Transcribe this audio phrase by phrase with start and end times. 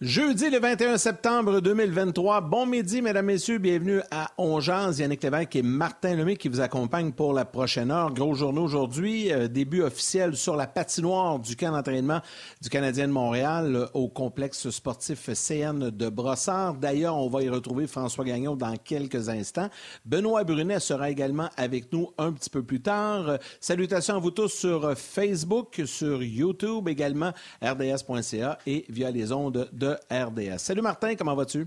[0.00, 2.40] Jeudi le 21 septembre 2023.
[2.40, 3.58] Bon midi, mesdames, messieurs.
[3.58, 4.98] Bienvenue à Ongeance.
[4.98, 8.10] Yannick Lévesque et Martin Lemay qui vous accompagnent pour la prochaine heure.
[8.14, 9.30] Gros journée aujourd'hui.
[9.30, 12.22] Euh, début officiel sur la patinoire du camp d'entraînement
[12.62, 16.76] du Canadien de Montréal euh, au complexe sportif CN de Brossard.
[16.76, 19.68] D'ailleurs, on va y retrouver François Gagnon dans quelques instants.
[20.06, 23.36] Benoît Brunet sera également avec nous un petit peu plus tard.
[23.60, 29.89] Salutations à vous tous sur Facebook, sur YouTube également, rds.ca et via les ondes de
[30.10, 30.58] RDS.
[30.58, 31.66] Salut Martin, comment vas-tu?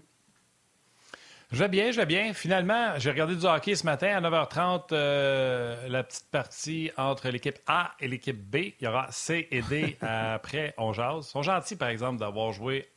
[1.51, 2.33] Je vais bien, je vais bien.
[2.33, 7.59] Finalement, j'ai regardé du hockey ce matin à 9h30, euh, la petite partie entre l'équipe
[7.67, 8.55] A et l'équipe B.
[8.55, 12.89] Il y aura C et D après On Ils sont gentils, par exemple, d'avoir joué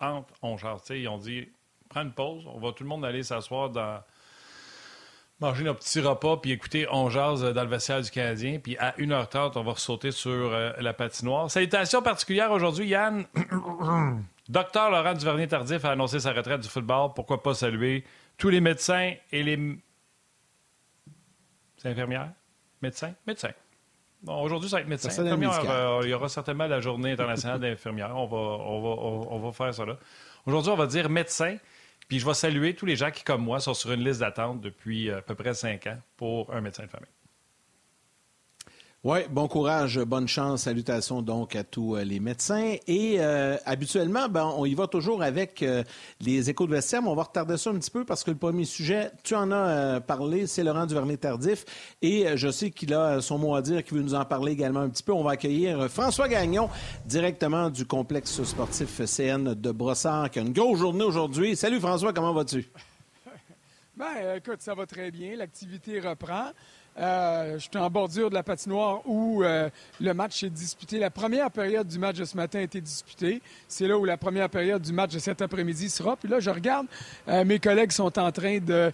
[0.00, 0.56] entre On
[0.90, 1.48] Ils ont dit,
[1.88, 4.00] prends une pause, on va tout le monde aller s'asseoir dans
[5.40, 8.58] manger nos petits repas puis écouter On jase dans le vestiaire du Canadien.
[8.58, 11.50] Puis à 1h30, on va ressauter sur euh, la patinoire.
[11.50, 13.24] Salutations particulières aujourd'hui, Yann.
[14.50, 17.12] Docteur Laurent Duvernay-Tardif a annoncé sa retraite du football.
[17.14, 18.02] Pourquoi pas saluer
[18.36, 19.78] tous les médecins et les...
[21.84, 22.32] infirmières?
[22.82, 23.14] Médecins?
[23.28, 23.52] Médecins.
[24.24, 25.24] Bon, aujourd'hui, ça va être médecin.
[25.24, 28.16] Euh, il y aura certainement la journée internationale d'infirmières.
[28.16, 29.96] On va, on, va, on, va faire ça là.
[30.44, 31.56] Aujourd'hui, on va dire médecin.
[32.08, 34.60] Puis je vais saluer tous les gens qui, comme moi, sont sur une liste d'attente
[34.60, 37.06] depuis euh, à peu près cinq ans pour un médecin de famille.
[39.02, 42.76] Oui, bon courage, bonne chance, salutations donc à tous euh, les médecins.
[42.86, 45.82] Et euh, habituellement, ben, on y va toujours avec euh,
[46.20, 48.36] les échos de vestiaire, mais on va retarder ça un petit peu parce que le
[48.36, 51.64] premier sujet, tu en as parlé, c'est Laurent Duvernay-Tardif.
[52.02, 54.80] Et je sais qu'il a son mot à dire, qu'il veut nous en parler également
[54.80, 55.14] un petit peu.
[55.14, 56.68] On va accueillir François Gagnon,
[57.06, 61.56] directement du complexe sportif CN de Brossard, qui a une grosse journée aujourd'hui.
[61.56, 62.68] Salut François, comment vas-tu?
[63.96, 65.36] Ben, écoute, ça va très bien.
[65.36, 66.52] L'activité reprend.
[66.98, 69.70] Euh, je suis en bordure de la patinoire où euh,
[70.00, 70.98] le match est disputé.
[70.98, 73.40] La première période du match de ce matin a été disputée.
[73.68, 76.16] C'est là où la première période du match de cet après-midi sera.
[76.16, 76.86] Puis là, je regarde,
[77.28, 78.92] euh, mes collègues sont en train de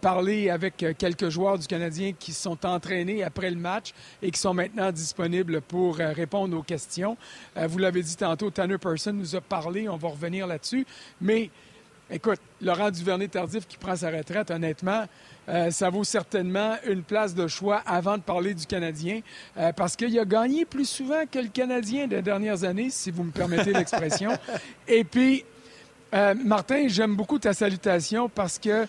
[0.00, 3.92] parler avec quelques joueurs du Canadien qui sont entraînés après le match
[4.22, 7.16] et qui sont maintenant disponibles pour répondre aux questions.
[7.56, 10.86] vous l'avez dit tantôt, Tanner Person nous a parlé, on va revenir là-dessus.
[11.20, 11.50] Mais
[12.10, 15.06] écoute, Laurent Duvernay-Tardif qui prend sa retraite, honnêtement,
[15.48, 19.20] euh, ça vaut certainement une place de choix avant de parler du Canadien,
[19.58, 23.24] euh, parce qu'il a gagné plus souvent que le Canadien des dernières années, si vous
[23.24, 24.30] me permettez l'expression.
[24.88, 25.44] Et puis,
[26.14, 28.86] euh, Martin, j'aime beaucoup ta salutation parce que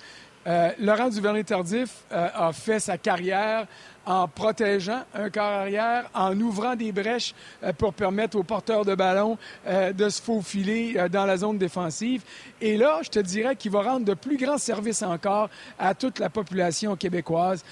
[0.78, 3.66] Laurent Duvernay-Tardif a fait sa carrière
[4.06, 7.34] en protégeant un corps arrière, en ouvrant des brèches
[7.64, 9.38] euh, pour permettre aux porteurs de ballon
[9.68, 12.24] euh, de se faufiler euh, dans la zone défensive.
[12.62, 15.50] Et là, je te dirais qu'il va rendre de plus grands services encore
[15.80, 17.64] à toute la population québécoise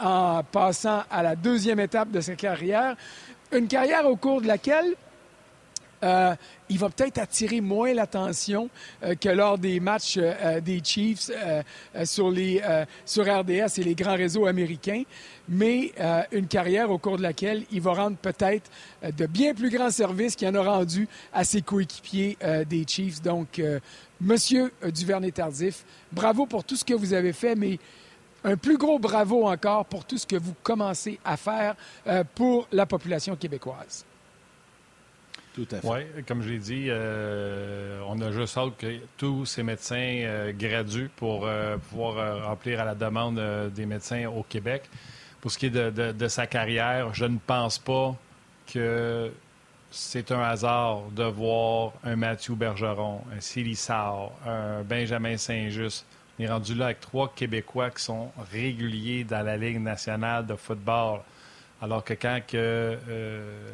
[0.00, 2.96] en passant à la deuxième étape de sa carrière.
[3.52, 4.94] Une carrière au cours de laquelle
[6.04, 6.34] euh,
[6.68, 8.68] il va peut-être attirer moins l'attention
[9.02, 11.30] euh, que lors des matchs euh, des Chiefs
[12.04, 12.62] sur, les,
[13.04, 15.02] sur RDS et les grands réseaux américains,
[15.48, 15.92] mais
[16.32, 18.70] une carrière au cours de laquelle il va rendre peut-être
[19.16, 22.36] de bien plus grands services qu'il en a rendu à ses coéquipiers
[22.68, 23.22] des Chiefs.
[23.22, 23.60] Donc,
[24.20, 27.78] Monsieur Duvernay-Tardif, bravo pour tout ce que vous avez fait, mais
[28.42, 31.76] un plus gros bravo encore pour tout ce que vous commencez à faire
[32.34, 34.04] pour la population québécoise.
[35.84, 40.52] Oui, comme je l'ai dit, euh, on a juste hâte que tous ces médecins euh,
[40.52, 43.40] graduent pour euh, pouvoir remplir à la demande
[43.74, 44.82] des médecins au Québec.
[45.40, 48.16] Pour ce qui est de, sa carrière, je ne pense pas
[48.72, 49.30] que
[49.90, 56.06] c'est un hasard de voir un Mathieu Bergeron, un Célissard, un Benjamin Saint-Just.
[56.38, 60.56] On est rendu là avec trois Québécois qui sont réguliers dans la Ligue nationale de
[60.56, 61.20] football.
[61.82, 62.40] Alors que quand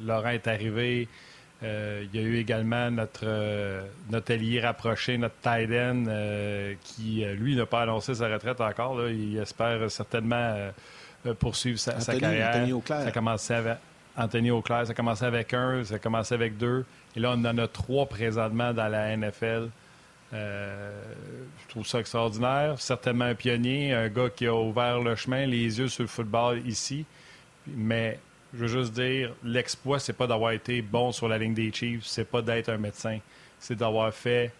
[0.02, 1.08] Laurent est arrivé,
[1.62, 6.74] euh, il y a eu également notre, euh, notre allié rapproché, notre tight end, euh,
[6.82, 9.08] qui, lui, n'a pas annoncé sa retraite encore.
[9.08, 10.70] Il espère certainement
[11.38, 12.48] poursuivre sa, carrière.
[12.48, 13.02] Anthony Auclair.
[13.02, 13.78] Ça a commencé avec
[14.16, 14.86] Anthony Auclair.
[14.86, 16.84] Ça a commencé avec un, ça a commencé avec deux.
[17.14, 19.68] Et là, on en a trois présentement dans la NFL.
[20.32, 22.80] je trouve ça extraordinaire.
[22.80, 26.66] Certainement un pionnier, un gars qui a ouvert le chemin, les yeux sur le football
[26.66, 27.04] ici.
[27.66, 28.18] Mais
[28.54, 32.04] je veux juste dire, l'exploit, c'est pas d'avoir été bon sur la ligne des Chiefs,
[32.04, 33.18] c'est pas d'être un médecin,
[33.58, 34.52] c'est d'avoir fait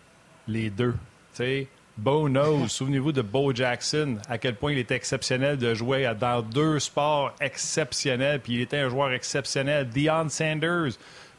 [0.47, 0.95] les deux.
[1.33, 1.67] Sais,
[1.97, 2.67] Bo knows.
[2.69, 7.35] Souvenez-vous de Bo Jackson, à quel point il était exceptionnel de jouer dans deux sports
[7.41, 9.89] exceptionnels, puis il était un joueur exceptionnel.
[9.89, 10.93] Deion Sanders,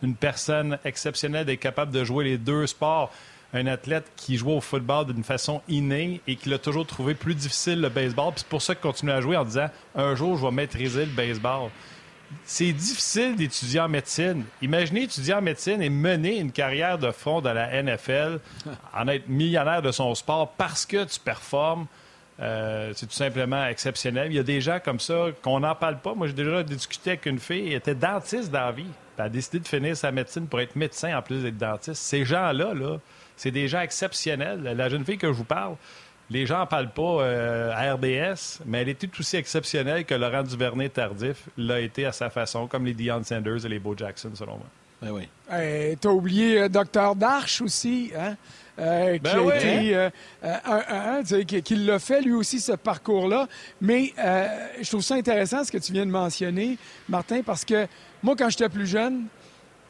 [0.03, 3.11] une personne exceptionnelle d'être capable de jouer les deux sports.
[3.53, 7.35] Un athlète qui joue au football d'une façon innée et qui l'a toujours trouvé plus
[7.35, 8.31] difficile le baseball.
[8.31, 11.05] Puis c'est pour ça qu'il continue à jouer en disant un jour, je vais maîtriser
[11.05, 11.69] le baseball.
[12.45, 14.43] C'est difficile d'étudier en médecine.
[14.61, 18.39] Imaginez étudier en médecine et mener une carrière de front dans la NFL,
[18.93, 21.87] en être millionnaire de son sport parce que tu performes.
[22.39, 24.31] Euh, c'est tout simplement exceptionnel.
[24.31, 26.15] Il y a des gens comme ça qu'on n'en parle pas.
[26.15, 28.87] Moi, j'ai déjà discuté avec une fille, elle était dentiste dans la vie.
[29.17, 32.01] Elle a décidé de finir sa médecine pour être médecin en plus d'être dentiste.
[32.01, 32.97] Ces gens-là, là,
[33.37, 34.63] c'est des gens exceptionnels.
[34.63, 35.75] La jeune fille que je vous parle,
[36.31, 40.13] les gens n'en parlent pas euh, à RDS, mais elle est tout aussi exceptionnelle que
[40.15, 43.95] Laurent Duvernay tardif l'a été à sa façon, comme les Deion Sanders et les Bo
[43.97, 44.65] Jackson, selon moi.
[45.01, 45.27] Ben oui.
[45.99, 47.15] T'as oublié euh, Dr.
[47.15, 48.35] Darche aussi, hein?
[48.79, 49.53] Euh, qui Ben a oui.
[49.57, 50.09] été euh,
[50.45, 53.47] euh, un- un, tu sais, qui, qui l'a fait lui aussi ce parcours-là.
[53.81, 54.47] Mais euh,
[54.81, 56.77] je trouve ça intéressant ce que tu viens de mentionner,
[57.09, 57.85] Martin, parce que
[58.23, 59.23] moi, quand j'étais plus jeune,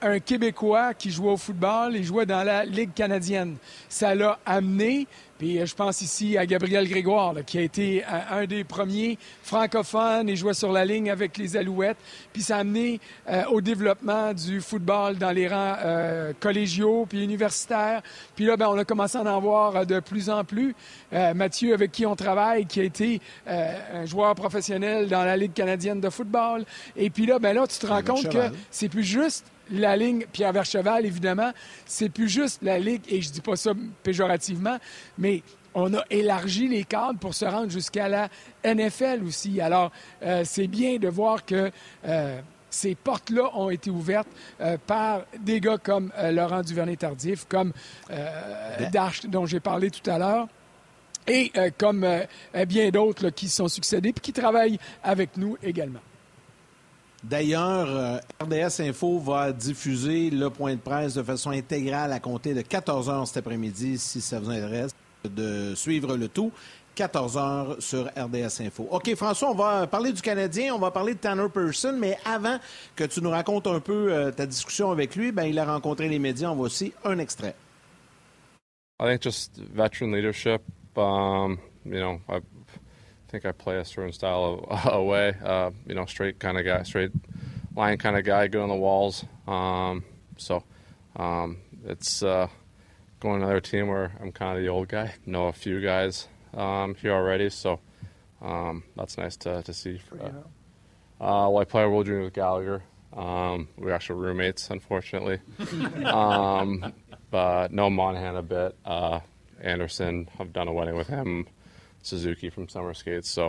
[0.01, 3.55] un Québécois qui jouait au football, il jouait dans la Ligue canadienne.
[3.89, 5.07] Ça l'a amené,
[5.37, 8.63] puis euh, je pense ici à Gabriel Grégoire, là, qui a été un, un des
[8.63, 11.97] premiers francophones et jouait sur la ligne avec les Alouettes.
[12.33, 12.99] Puis ça a amené
[13.29, 18.01] euh, au développement du football dans les rangs euh, collégiaux puis universitaires.
[18.35, 20.75] Puis là, ben, on a commencé à en voir euh, de plus en plus.
[21.13, 25.37] Euh, Mathieu, avec qui on travaille, qui a été euh, un joueur professionnel dans la
[25.37, 26.65] Ligue canadienne de football.
[26.95, 30.25] Et puis là, ben là, tu te rends compte que c'est plus juste la ligne,
[30.31, 31.51] Pierre Vercheval, évidemment,
[31.85, 33.71] c'est plus juste la ligue, et je dis pas ça
[34.03, 34.77] péjorativement,
[35.17, 38.29] mais on a élargi les cadres pour se rendre jusqu'à la
[38.63, 39.61] NFL aussi.
[39.61, 39.91] Alors,
[40.23, 41.71] euh, c'est bien de voir que
[42.05, 44.27] euh, ces portes-là ont été ouvertes
[44.59, 47.73] euh, par des gars comme Laurent Duvernay-Tardif, comme
[48.09, 50.47] euh, Darche, dont j'ai parlé tout à l'heure.
[51.27, 52.03] Et comme
[52.67, 55.99] bien d'autres qui se sont succédés puis qui travaillent avec nous également.
[57.23, 62.53] D'ailleurs, euh, RDS Info va diffuser le point de presse de façon intégrale à compter
[62.53, 64.91] de 14 heures cet après-midi, si ça vous intéresse
[65.23, 66.51] de suivre le tout.
[66.95, 68.87] 14 heures sur RDS Info.
[68.91, 72.57] OK, François, on va parler du Canadien, on va parler de Tanner Person, mais avant
[72.95, 76.09] que tu nous racontes un peu euh, ta discussion avec lui, ben, il a rencontré
[76.09, 76.53] les médias.
[76.53, 77.55] Voit aussi un extrait.
[78.99, 80.61] I think just veteran leadership.
[80.97, 82.39] Um, you know, I
[83.31, 85.33] think I play a certain style of away.
[85.43, 87.11] Uh, you know, straight kind of guy, straight
[87.75, 89.23] line kind of guy, good on the walls.
[89.47, 90.03] Um,
[90.37, 90.63] so
[91.15, 92.47] um, it's uh,
[93.21, 95.13] going to another team where I'm kind of the old guy.
[95.25, 97.79] Know a few guys um, here already, so
[98.41, 100.01] um, that's nice to to see.
[100.19, 102.83] Uh, uh, well, I play a World Junior with Gallagher.
[103.13, 105.39] Um, we're actually roommates, unfortunately.
[106.05, 106.93] um,
[107.29, 108.75] but no Monahan a bit.
[108.83, 109.19] Uh,
[109.61, 111.47] Anderson, I've done a wedding with him.
[112.01, 113.39] Suzuki from Summer Skates.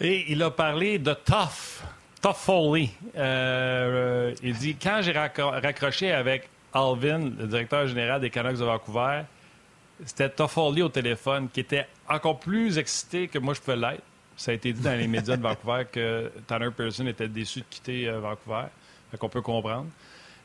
[0.00, 1.82] Et il a parlé de Tough,
[2.22, 2.88] Tough Foley.
[3.16, 8.64] Euh, euh, il dit Quand j'ai raccroché avec Alvin, le directeur général des Canucks de
[8.64, 9.22] Vancouver,
[10.06, 14.02] c'était Tough Foley au téléphone qui était encore plus excité que moi je pouvais l'être.
[14.36, 17.66] Ça a été dit dans les médias de Vancouver que Tanner Pearson était déçu de
[17.68, 18.66] quitter euh, Vancouver.
[19.18, 19.88] Qu'on peut comprendre.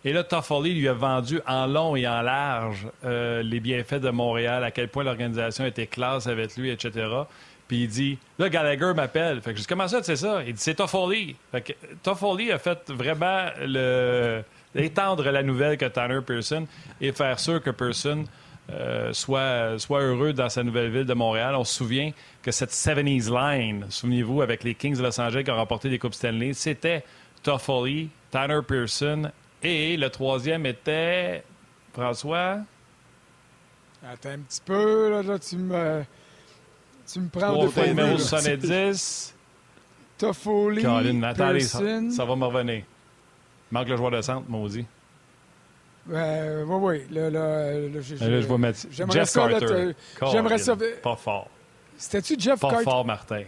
[0.05, 4.11] Et là, Toffoli lui a vendu en long et en large euh, les bienfaits de
[4.11, 7.07] Montréal, à quel point l'organisation était classe avec lui, etc.
[7.67, 9.41] Puis il dit, là, Gallagher m'appelle.
[9.41, 10.43] Fait que je dis, comment ça, sais ça?
[10.45, 11.35] Il dit, c'est Toffoli.
[11.51, 11.73] Fait que
[12.03, 14.43] Toffoli a fait vraiment le...
[14.75, 16.67] étendre la nouvelle que Tanner Pearson
[17.01, 18.25] et faire sûr que Pearson
[18.71, 21.55] euh, soit, soit heureux dans sa nouvelle ville de Montréal.
[21.55, 22.11] On se souvient
[22.43, 25.97] que cette 70s line, souvenez-vous, avec les Kings de Los Angeles qui ont remporté des
[25.97, 27.03] Coupes Stanley, c'était
[27.41, 29.31] Toffoli, Tanner Pearson
[29.63, 31.43] et le troisième était
[31.93, 32.59] François?
[34.07, 36.03] Attends un petit peu, là, là, tu me...
[37.11, 38.19] Tu me prends de numéro faveur.
[38.19, 39.35] 70.
[40.17, 41.79] Toffoli, Caroline, attendez, ça,
[42.11, 42.83] ça va me revenir.
[43.71, 44.85] Manque le joueur de centre, maudit.
[46.11, 47.15] Euh, oui, oui.
[47.15, 49.65] Là, je vais mettre J'aimerais Jeff ça, Carter.
[50.19, 50.75] te- J'aimerais ça.
[51.03, 51.49] Pas fort.
[51.97, 52.83] C'était-tu Jeff Pas Carter?
[52.85, 53.43] fort, Martin.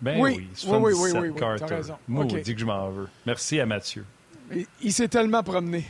[0.00, 1.74] Ben Oui, oui, oui, oui, oui, 77 oui, oui, t'as Carter.
[1.76, 1.96] raison.
[2.08, 2.44] Maudit OK.
[2.44, 3.08] que je m'en veux.
[3.26, 4.04] Merci à Mathieu.
[4.52, 5.84] Il, il s'est tellement promené.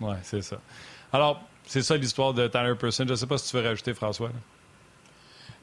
[0.00, 0.58] Oui, c'est ça.
[1.12, 3.04] Alors, c'est ça l'histoire de Tanner Person.
[3.06, 4.28] Je ne sais pas si tu veux rajouter, François.
[4.28, 4.34] là.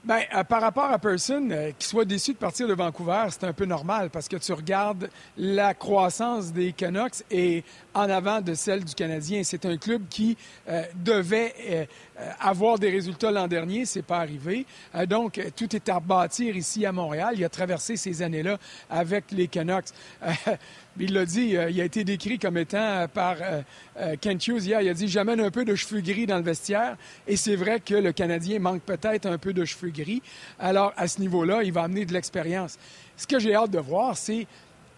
[0.05, 3.45] Ben, euh, par rapport à Person, euh, qu'il soit déçu de partir de Vancouver, c'est
[3.45, 8.53] un peu normal parce que tu regardes la croissance des Canucks et en avant de
[8.53, 9.43] celle du Canadien.
[9.45, 10.35] C'est un club qui
[10.67, 11.85] euh, devait euh,
[12.39, 14.65] avoir des résultats l'an dernier, c'est pas arrivé.
[14.95, 17.33] Euh, donc, euh, tout est à rebâtir ici à Montréal.
[17.37, 18.57] Il a traversé ces années-là
[18.89, 19.87] avec les Canucks.
[20.23, 20.31] Euh,
[20.99, 23.61] il l'a dit, euh, il a été décrit comme étant euh, par euh,
[23.99, 26.43] euh, Kent Hughes hier, il a dit j'amène un peu de cheveux gris dans le
[26.43, 30.21] vestiaire et c'est vrai que le Canadien manque peut-être un peu de cheveux gris.
[30.59, 32.77] Alors à ce niveau-là, il va amener de l'expérience.
[33.17, 34.47] Ce que j'ai hâte de voir, c'est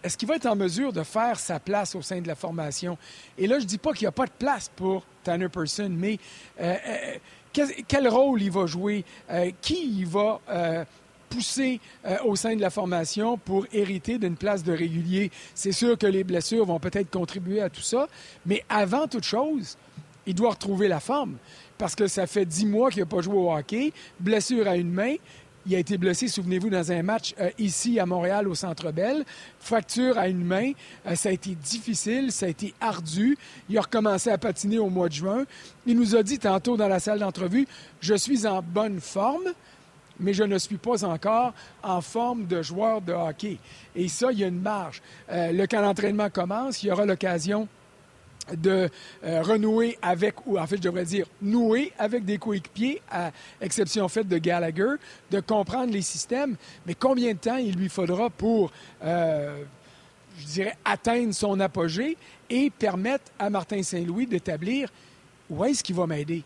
[0.06, 2.96] est-ce qu'il va être en mesure de faire sa place au sein de la formation?
[3.36, 6.18] Et là, je dis pas qu'il n'y a pas de place pour Tanner Person, mais
[6.60, 10.40] euh, euh, quel, rôle il va jouer, Euh, qui il va
[11.28, 15.32] poussé euh, au sein de la formation pour hériter d'une place de régulier?
[15.54, 18.08] C'est sûr que les blessures vont peut-être contribuer à tout ça,
[18.44, 19.76] mais avant toute chose,
[20.26, 21.36] il doit retrouver la forme
[21.78, 24.90] parce que ça fait dix mois qu'il n'a pas joué au hockey, blessure à une
[24.90, 25.16] main.
[25.68, 29.24] Il a été blessé, souvenez-vous, dans un match euh, ici à Montréal au Centre Bell.
[29.58, 30.70] Fracture à une main.
[31.06, 33.36] Euh, ça a été difficile, ça a été ardu.
[33.68, 35.44] Il a recommencé à patiner au mois de juin.
[35.84, 37.66] Il nous a dit tantôt dans la salle d'entrevue,
[38.00, 39.52] je suis en bonne forme,
[40.20, 43.58] mais je ne suis pas encore en forme de joueur de hockey.
[43.96, 45.02] Et ça, il y a une marge.
[45.32, 47.66] Euh, le camp d'entraînement commence, il y aura l'occasion
[48.54, 48.88] de
[49.24, 54.08] euh, renouer avec, ou en fait, je devrais dire, nouer avec des coéquipiers, à exception
[54.08, 54.94] faite de Gallagher,
[55.30, 56.56] de comprendre les systèmes.
[56.86, 58.70] Mais combien de temps il lui faudra pour,
[59.02, 59.62] euh,
[60.38, 62.16] je dirais, atteindre son apogée
[62.48, 64.90] et permettre à Martin Saint-Louis d'établir
[65.48, 66.42] où est-ce qu'il va m'aider?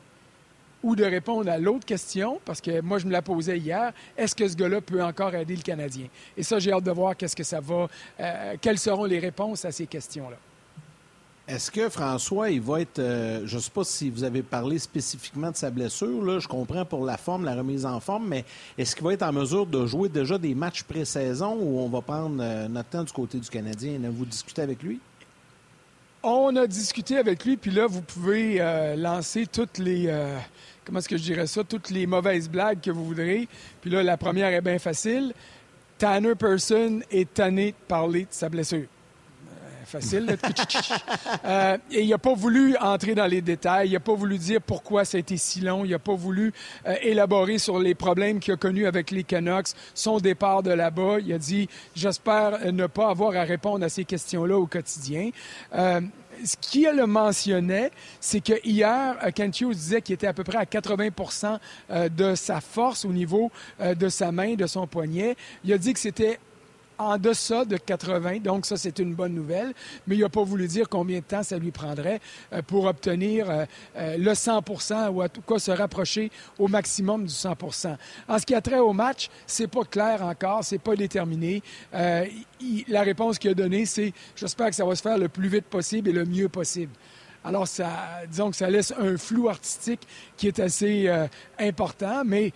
[0.83, 4.35] Ou de répondre à l'autre question, parce que moi, je me la posais hier, est-ce
[4.35, 6.07] que ce gars-là peut encore aider le Canadien?
[6.37, 7.89] Et ça, j'ai hâte de voir qu'est-ce que ça va,
[8.19, 10.37] euh, quelles seront les réponses à ces questions-là.
[11.51, 13.01] Est-ce que François, il va être.
[13.01, 16.25] Euh, je ne sais pas si vous avez parlé spécifiquement de sa blessure.
[16.25, 18.45] Là, je comprends pour la forme, la remise en forme, mais
[18.79, 22.03] est-ce qu'il va être en mesure de jouer déjà des matchs pré-saison ou on va
[22.03, 23.95] prendre euh, notre temps du côté du Canadien?
[23.95, 25.01] Avez-vous discuté avec lui?
[26.23, 30.07] On a discuté avec lui, puis là, vous pouvez euh, lancer toutes les.
[30.85, 31.65] comment est-ce que je dirais ça?
[31.65, 33.49] Toutes les mauvaises blagues que vous voudrez.
[33.81, 35.35] Puis là, la première est bien facile.
[35.99, 38.87] Tanner Person est tanné de parler de sa blessure
[39.91, 40.39] facile.
[41.45, 43.89] Euh, et il n'a pas voulu entrer dans les détails.
[43.89, 45.85] Il n'a pas voulu dire pourquoi ça a été si long.
[45.85, 46.53] Il n'a pas voulu
[46.87, 51.19] euh, élaborer sur les problèmes qu'il a connus avec les Canucks, son départ de là-bas.
[51.21, 55.31] Il a dit J'espère ne pas avoir à répondre à ces questions-là au quotidien.
[55.75, 56.01] Euh,
[56.45, 60.65] ce qu'il mentionnait, c'est que hier, Kent Hughes disait qu'il était à peu près à
[60.65, 61.59] 80%
[62.11, 65.37] de sa force au niveau de sa main, de son poignet.
[65.65, 66.39] Il a dit que c'était
[67.01, 69.73] en deçà de 80, donc ça, c'est une bonne nouvelle,
[70.07, 72.21] mais il n'a pas voulu dire combien de temps ça lui prendrait
[72.53, 73.65] euh, pour obtenir euh,
[73.97, 77.97] euh, le 100% ou à tout cas se rapprocher au maximum du 100%
[78.29, 81.63] En ce qui a trait au match, c'est pas clair encore, c'est pas déterminé.
[81.93, 85.65] la réponse qu'il a donnée, c'est j'espère que ça va se faire le plus vite
[85.65, 86.93] possible et le mieux possible.
[87.43, 87.89] Alors, ça,
[88.29, 91.11] disons que ça laisse un flou artistique qui est assez
[91.59, 92.53] important, mais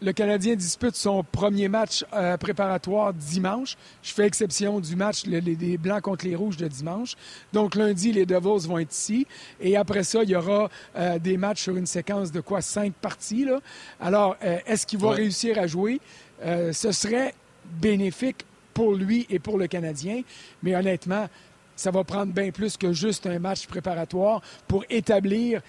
[0.00, 3.76] le Canadien dispute son premier match euh, préparatoire dimanche.
[4.02, 7.14] Je fais exception du match des Blancs contre les Rouges de dimanche.
[7.52, 9.26] Donc lundi, les Devils vont être ici.
[9.60, 12.60] Et après ça, il y aura euh, des matchs sur une séquence de quoi?
[12.60, 13.44] Cinq parties.
[13.44, 13.60] Là.
[14.00, 16.00] Alors, euh, est-ce qu'il va réussir à jouer?
[16.40, 17.34] ce serait
[17.80, 20.22] bénéfique pour lui et pour le Canadien.
[20.62, 21.28] Mais honnêtement,
[21.74, 25.62] ça va prendre bien plus que juste un match préparatoire pour établir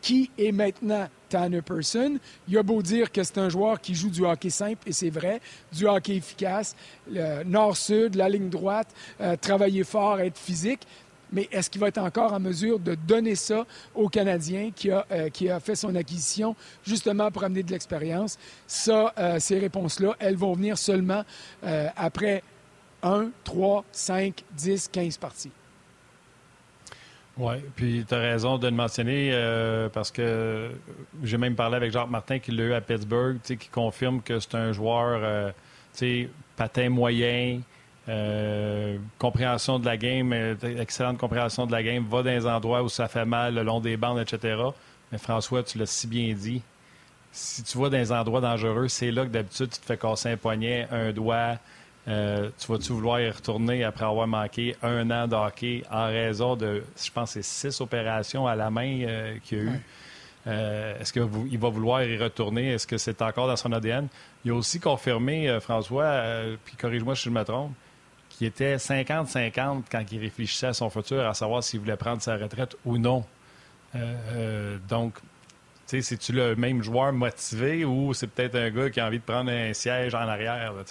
[0.00, 2.18] qui est maintenant Tanner Person.
[2.46, 5.10] Il a beau dire que c'est un joueur qui joue du hockey simple, et c'est
[5.10, 5.40] vrai,
[5.72, 6.76] du hockey efficace,
[7.44, 8.86] nord-sud, la ligne droite,
[9.20, 10.82] euh, travailler fort, être physique.
[11.32, 15.04] Mais est-ce qu'il va être encore en mesure de donner ça au Canadien qui a,
[15.10, 16.54] euh, qui a fait son acquisition
[16.86, 18.38] justement pour amener de l'expérience?
[18.68, 21.24] Ça, euh, ces réponses-là, elles vont venir seulement
[21.96, 22.44] après
[23.02, 25.50] 1, 3, 5, 10, 15 parties.
[27.36, 30.70] Oui, puis tu as raison de le mentionner euh, parce que
[31.24, 34.54] j'ai même parlé avec Jacques Martin qui l'a eu à Pittsburgh, qui confirme que c'est
[34.54, 35.20] un joueur
[36.00, 36.26] euh,
[36.56, 37.60] patin moyen,
[38.08, 40.32] euh, compréhension de la game,
[40.78, 43.80] excellente compréhension de la game, va dans les endroits où ça fait mal, le long
[43.80, 44.56] des bandes, etc.
[45.10, 46.62] Mais François, tu l'as si bien dit.
[47.32, 50.30] Si tu vas dans des endroits dangereux, c'est là que d'habitude tu te fais casser
[50.30, 51.58] un poignet, un doigt,
[52.06, 56.54] euh, tu vas-tu vouloir y retourner après avoir manqué un an de hockey en raison
[56.54, 59.80] de, je pense, c'est six opérations à la main euh, qu'il y a eu?
[60.46, 62.72] Euh, est-ce qu'il va vouloir y retourner?
[62.72, 64.08] Est-ce que c'est encore dans son ADN?
[64.44, 66.22] Il a aussi confirmé, François,
[66.66, 67.72] puis corrige-moi si je me trompe,
[68.28, 72.36] qu'il était 50-50 quand il réfléchissait à son futur, à savoir s'il voulait prendre sa
[72.36, 73.24] retraite ou non.
[74.86, 75.22] donc, tu
[75.86, 79.24] sais, c'est-tu le même joueur motivé ou c'est peut-être un gars qui a envie de
[79.24, 80.74] prendre un siège en arrière?
[80.74, 80.82] Là,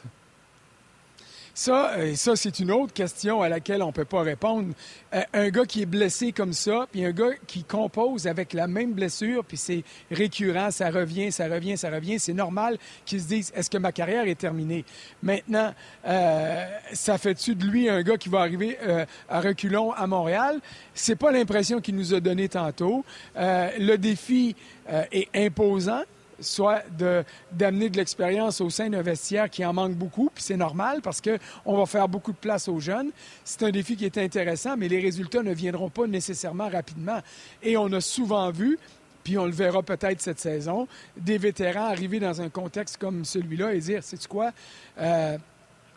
[1.53, 4.73] ça, euh, ça c'est une autre question à laquelle on ne peut pas répondre.
[5.13, 8.67] Euh, un gars qui est blessé comme ça, puis un gars qui compose avec la
[8.67, 13.27] même blessure, puis c'est récurrent, ça revient, ça revient, ça revient, c'est normal qu'il se
[13.27, 14.83] dise est-ce que ma carrière est terminée?
[15.21, 15.73] Maintenant,
[16.07, 18.77] euh, ça fait-tu de lui un gars qui va arriver
[19.29, 20.59] à reculons à Montréal?
[20.93, 23.05] C'est pas l'impression qu'il nous a donné tantôt.
[23.35, 24.55] le défi
[25.11, 26.03] est imposant
[26.43, 26.83] soit
[27.51, 31.21] d'amener de, l'expérience au sein d'un vestiaire qui en manque beaucoup, puis c'est normal parce
[31.21, 33.11] qu'on va faire beaucoup de place aux jeunes.
[33.43, 37.19] C'est un défi qui est intéressant, mais les résultats ne viendront pas nécessairement rapidement.
[37.61, 38.77] Et on a souvent vu
[39.23, 43.73] puis on le verra peut-être cette saison, des vétérans arriver dans un contexte comme celui-là
[43.73, 44.51] et dire, c'est quoi,
[44.99, 45.37] euh,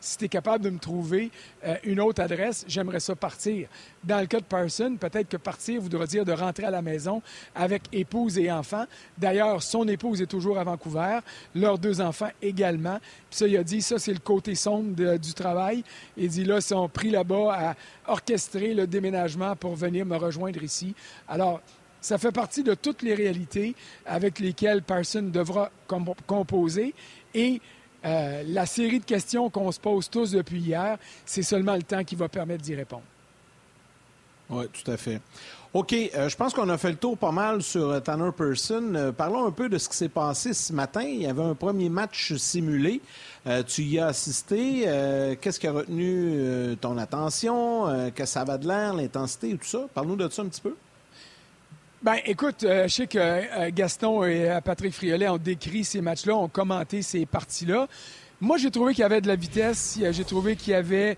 [0.07, 1.31] si tu es capable de me trouver
[1.65, 3.69] euh, une autre adresse, j'aimerais ça partir.
[4.05, 7.21] Dans le cas de Parson, peut-être que partir voudra dire de rentrer à la maison
[7.55, 8.85] avec épouse et enfants.
[9.19, 11.19] D'ailleurs, son épouse est toujours à Vancouver,
[11.55, 12.99] leurs deux enfants également.
[13.31, 15.83] Puis ça, il a dit, ça, c'est le côté sombre du travail.
[16.17, 17.75] Il dit, là, ils sont pris là-bas à
[18.07, 20.95] orchestrer le déménagement pour venir me rejoindre ici.
[21.29, 21.61] Alors,
[22.01, 25.73] ça fait partie de toutes les réalités avec lesquelles Parson devra
[26.27, 26.95] composer.
[27.35, 27.61] Et
[28.07, 32.05] euh, la série de questions qu'on se pose tous depuis hier, c'est seulement le temps
[32.05, 33.03] qui va permettre d'y répondre.
[34.49, 35.21] Oui, tout à fait.
[35.75, 39.13] OK, euh, je pense qu'on a fait le tour pas mal sur euh, Tanner Person.
[39.17, 41.03] parlons un peu de ce qui s'est passé ce matin.
[41.03, 43.01] Il y avait un premier match simulé.
[43.67, 44.83] tu y as assisté.
[45.41, 48.11] Qu'est-ce qui a retenu ton attention?
[48.15, 49.87] que ça va de l'air, l'intensité et tout ça?
[49.93, 50.75] Parle-nous de ça un petit peu.
[52.07, 56.01] Ben, écoute, euh, je sais que euh, Gaston et euh, Patrick Friolet ont décrit ces
[56.01, 57.89] matchs-là, ont commenté ces parties-là.
[58.41, 61.17] Moi, j'ai trouvé qu'il y avait de la vitesse, j'ai trouvé qu'il y avait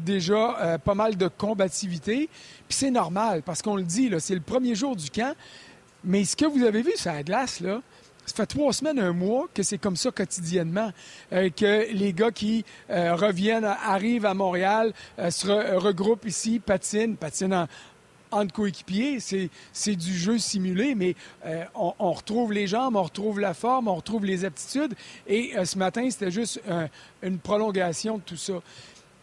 [0.00, 2.28] déjà pas mal de combativité.
[2.66, 5.36] Puis c'est normal, parce qu'on le dit, c'est le premier jour du camp.
[6.02, 7.82] Mais ce que vous avez vu sur la glace, là,
[8.24, 10.90] ça fait trois semaines, un mois que c'est comme ça quotidiennement,
[11.30, 17.68] que les gars qui reviennent, arrivent à Montréal, se regroupent ici, patinent, patinent en,
[18.34, 21.14] entre coéquipiers, c'est du jeu simulé, mais
[21.46, 24.94] euh, on, retrouve les jambes, on retrouve la forme, on retrouve les aptitudes.
[25.26, 26.60] Et euh, ce matin, c'était juste
[27.22, 28.54] une prolongation de tout ça.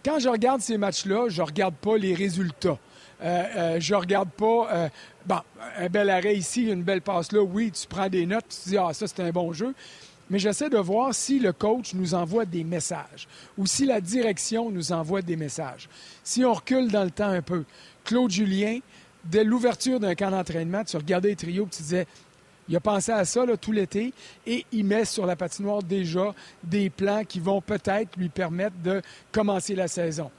[0.04, 2.80] Quand je regarde ces matchs-là, je regarde pas les résultats.
[3.24, 4.90] Euh, je regarde pas,
[5.26, 5.40] bon,
[5.78, 8.70] un bel arrêt ici, une belle passe là, oui, tu prends des notes, tu te
[8.70, 9.76] dis, ah, ça, c'est un bon jeu
[10.32, 13.28] mais j'essaie de voir si le coach nous envoie des messages
[13.58, 15.90] ou si la direction nous envoie des messages.
[16.24, 17.66] Si on recule dans le temps un peu,
[18.06, 18.80] Claude Julien,
[19.24, 22.08] dès l'ouverture d'un camp d'entraînement, tu regardais les trios et tu disais
[22.70, 24.14] il a pensé à ça tout l'été
[24.46, 29.02] et il met sur la patinoire déjà des plans qui vont peut-être lui permettre de
[29.32, 30.32] commencer la saison.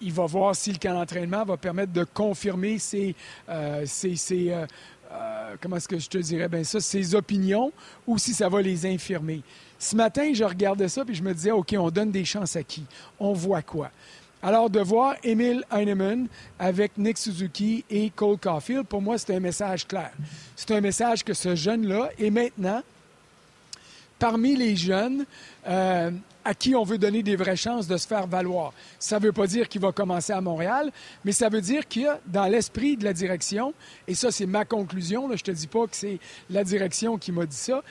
[0.00, 3.16] Il va voir si le camp d'entraînement va permettre de confirmer ses,
[3.56, 4.52] ses
[7.14, 7.72] opinions
[8.06, 9.42] ou si ça va les infirmer.
[9.78, 12.62] Ce matin, je regardais ça et je me disais, OK, on donne des chances à
[12.62, 12.84] qui?
[13.18, 13.90] On voit quoi?
[14.42, 19.40] Alors, de voir Emil Heinemann avec Nick Suzuki et Cole Caulfield, pour moi, c'est un
[19.40, 20.12] message clair.
[20.54, 22.82] C'est un message que ce jeune-là est maintenant
[24.18, 25.24] parmi les jeunes
[25.66, 26.10] euh,
[26.44, 28.72] à qui on veut donner des vraies chances de se faire valoir.
[28.98, 30.90] Ça ne veut pas dire qu'il va commencer à Montréal,
[31.24, 33.74] mais ça veut dire qu'il y a dans l'esprit de la direction,
[34.06, 36.18] et ça c'est ma conclusion, je ne te dis pas que c'est
[36.50, 37.82] la direction qui m'a dit ça,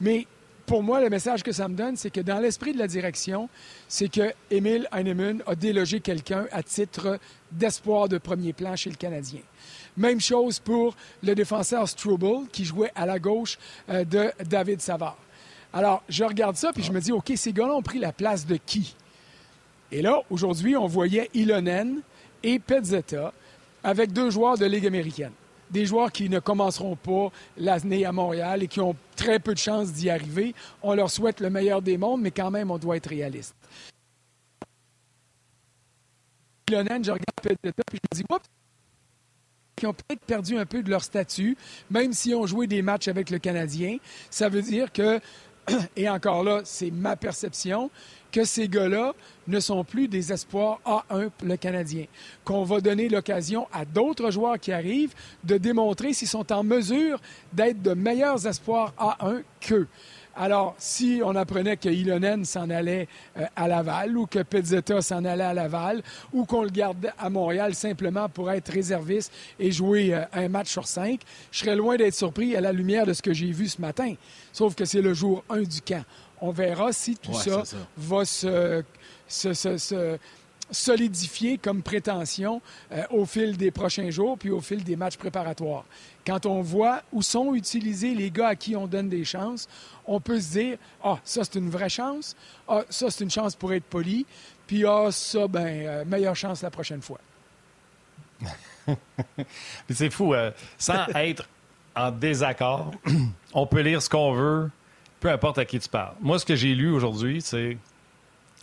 [0.00, 0.26] mais
[0.66, 3.48] pour moi, le message que ça me donne, c'est que dans l'esprit de la direction,
[3.88, 7.18] c'est que Emile Heinemann a délogé quelqu'un à titre
[7.52, 9.40] d'espoir de premier plan chez le Canadien.
[9.96, 13.58] Même chose pour le défenseur Struble, qui jouait à la gauche
[13.90, 15.18] euh, de David Savard.
[15.72, 18.46] Alors, je regarde ça, puis je me dis, OK, ces gars-là ont pris la place
[18.46, 18.94] de qui?
[19.92, 22.00] Et là, aujourd'hui, on voyait Ilonen
[22.42, 23.32] et Pezzetta
[23.82, 25.32] avec deux joueurs de Ligue américaine
[25.70, 29.58] des joueurs qui ne commenceront pas l'année à Montréal et qui ont très peu de
[29.58, 30.54] chances d'y arriver.
[30.82, 33.54] On leur souhaite le meilleur des mondes, mais quand même, on doit être réaliste.
[36.68, 38.46] je regarde et je me dis, oups,
[39.76, 41.56] qui ont peut-être perdu un peu de leur statut,
[41.90, 43.98] même s'ils ont joué des matchs avec le Canadien.
[44.30, 45.20] Ça veut dire que,
[45.96, 47.90] et encore là, c'est ma perception,
[48.34, 49.12] que ces gars-là
[49.46, 52.06] ne sont plus des espoirs A1 pour le Canadien.
[52.44, 57.20] Qu'on va donner l'occasion à d'autres joueurs qui arrivent de démontrer s'ils sont en mesure
[57.52, 59.86] d'être de meilleurs espoirs A1 qu'eux.
[60.36, 63.06] Alors, si on apprenait que Ilonen s'en allait
[63.38, 67.30] euh, à Laval ou que Pezzetta s'en allait à Laval ou qu'on le gardait à
[67.30, 71.20] Montréal simplement pour être réserviste et jouer euh, un match sur cinq,
[71.52, 74.14] je serais loin d'être surpris à la lumière de ce que j'ai vu ce matin.
[74.52, 76.04] Sauf que c'est le jour 1 du camp.
[76.46, 77.62] On verra si tout ça,
[77.96, 78.84] va se,
[80.70, 82.60] solidifier comme prétention
[82.92, 85.86] euh, au fil des prochains jours puis au fil des matchs préparatoires.
[86.26, 89.70] Quand on voit où sont utilisés les gars à qui on donne des chances,
[90.06, 92.36] on peut se dire Ah, ça, c'est une vraie chance.
[92.68, 94.26] Ah, ça, c'est une chance pour être poli.
[94.66, 97.20] Puis, ah, ça, ben, euh, meilleure chance la prochaine fois.
[99.90, 100.34] c'est fou.
[100.34, 101.48] Euh, sans être
[101.96, 102.90] en désaccord,
[103.54, 104.70] on peut lire ce qu'on veut,
[105.24, 106.12] peu importe à qui tu parles.
[106.20, 107.78] Moi, ce que j'ai lu aujourd'hui, c'est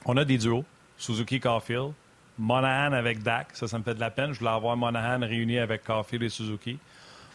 [0.06, 0.64] on a des duos,
[0.96, 1.92] Suzuki Caulfield,
[2.38, 4.32] Monahan avec Dak, ça, ça me fait de la peine.
[4.32, 6.78] Je voulais avoir Monahan réuni avec Caulfield et Suzuki.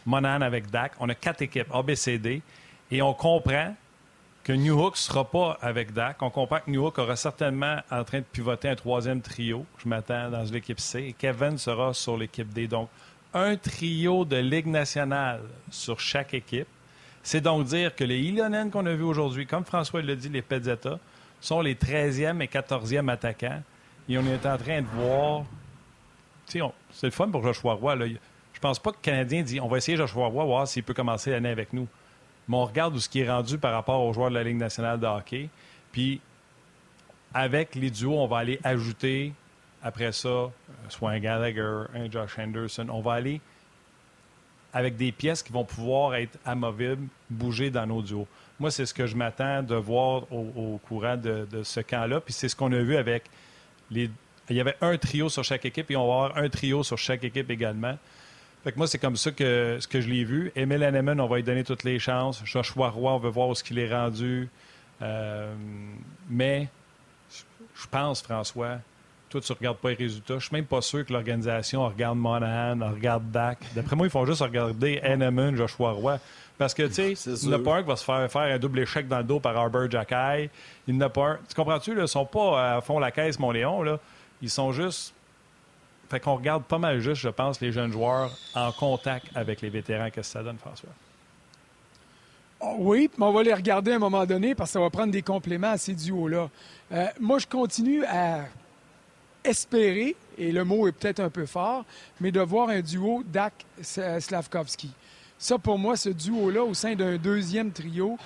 [0.05, 0.93] Monahan avec Dak.
[1.01, 2.41] On a quatre équipes, ABCD,
[2.89, 3.75] et on comprend
[4.45, 6.21] que New Hook ne sera pas avec Dak.
[6.21, 9.65] On comprend que New Hook aura certainement en train de pivoter un troisième trio.
[9.77, 10.99] Je m'attends dans l'équipe C.
[10.99, 12.69] Et Kevin sera sur l'équipe D.
[12.69, 12.87] Donc,
[13.33, 16.69] un trio de Ligue nationale sur chaque équipe.
[17.27, 20.41] C'est donc dire que les Ilonen qu'on a vus aujourd'hui, comme François l'a dit, les
[20.41, 20.97] Pezzetta,
[21.41, 23.61] sont les 13e et 14e attaquants.
[24.07, 25.43] Et on est en train de voir.
[26.45, 26.61] C'est
[27.03, 27.97] le fun pour Joshua Roy.
[27.97, 28.05] Là.
[28.53, 30.93] Je pense pas que le Canadien dit on va essayer Joshua Roy, voir s'il peut
[30.93, 31.89] commencer l'année avec nous.
[32.47, 34.55] Mais on regarde où ce qui est rendu par rapport aux joueurs de la Ligue
[34.55, 35.49] nationale de hockey.
[35.91, 36.21] Puis,
[37.33, 39.33] avec les duos, on va aller ajouter,
[39.83, 40.49] après ça,
[40.87, 42.87] soit un Gallagher, un Josh Henderson.
[42.89, 43.41] On va aller
[44.77, 48.27] avec des pièces qui vont pouvoir être amovibles, bouger dans nos duos.
[48.59, 52.21] Moi, c'est ce que je m'attends de voir au, courant de, ce camp-là.
[52.21, 53.23] Puis c'est ce qu'on a vu avec
[53.89, 54.11] les.
[54.51, 56.97] Il y avait un trio sur chaque équipe et on va avoir un trio sur
[56.97, 57.97] chaque équipe également.
[58.63, 60.51] Fait que moi, c'est comme ça que, ce que je l'ai vu.
[60.55, 62.43] Emile Hanneman, on va lui donner toutes les chances.
[62.45, 64.47] Joshua Roy, on veut voir où ce qu'il est rendu.
[65.01, 65.55] Euh,
[66.29, 66.67] mais
[67.31, 68.77] je pense, François,
[69.29, 70.35] toi, tu ne regardes pas les résultats.
[70.39, 73.59] Je suis même pas sûr que l'organisation regarde Monahan, regarde Dak.
[73.75, 76.19] D'après moi, ils font juste regarder Hanneman, Joshua Roy.
[76.57, 79.23] Parce que, tu sais, un qui va se faire faire un double échec dans le
[79.23, 80.49] dos par Arbor Jacky.
[80.87, 81.37] Il n'y en a pas.
[81.47, 81.91] Tu comprends-tu?
[81.91, 83.83] Ils ne sont pas à fond la caisse, mon Léon.
[83.83, 83.99] Là.
[84.41, 85.13] Ils sont juste.
[86.09, 89.69] Fait qu'on regarde pas mal juste, je pense, les jeunes joueurs en contact avec les
[89.69, 90.05] vétérans.
[90.05, 90.89] Qu'est-ce que ça donne, François?
[92.59, 94.89] Oh oui, mais on va les regarder à un moment donné parce que ça va
[94.89, 96.49] prendre des compléments à ces duos-là.
[96.91, 98.45] Euh, moi, je continue à
[99.47, 101.85] espérer, et le mot est peut-être un peu fort,
[102.19, 104.91] mais de voir un duo Dak-Slavkovski.
[105.39, 108.17] Ça, pour moi, ce duo-là, au sein d'un deuxième trio,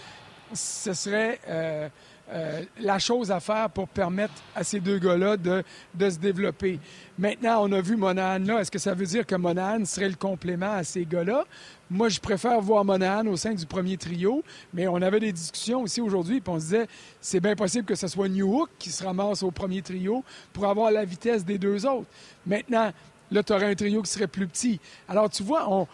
[0.54, 1.90] ce serait euh,
[2.34, 5.64] euh, la chose à faire pour permettre à ces deux gars-là de,
[6.00, 6.80] se développer.
[7.20, 8.60] Maintenant, on a vu Monahan là.
[8.62, 11.44] Est-ce que ça veut dire que Monahan serait le complément à ces gars-là?
[11.90, 15.82] Moi, je préfère voir Monahan au sein du premier trio, mais on avait des discussions
[15.82, 16.88] aussi aujourd'hui, puis on se disait,
[17.20, 20.90] c'est bien possible que ce soit Newhook qui se ramasse au premier trio pour avoir
[20.90, 22.08] la vitesse des deux autres.
[22.46, 22.92] Maintenant,
[23.30, 24.80] là, tu aurais un trio qui serait plus petit.
[25.10, 25.86] Alors, tu vois, on,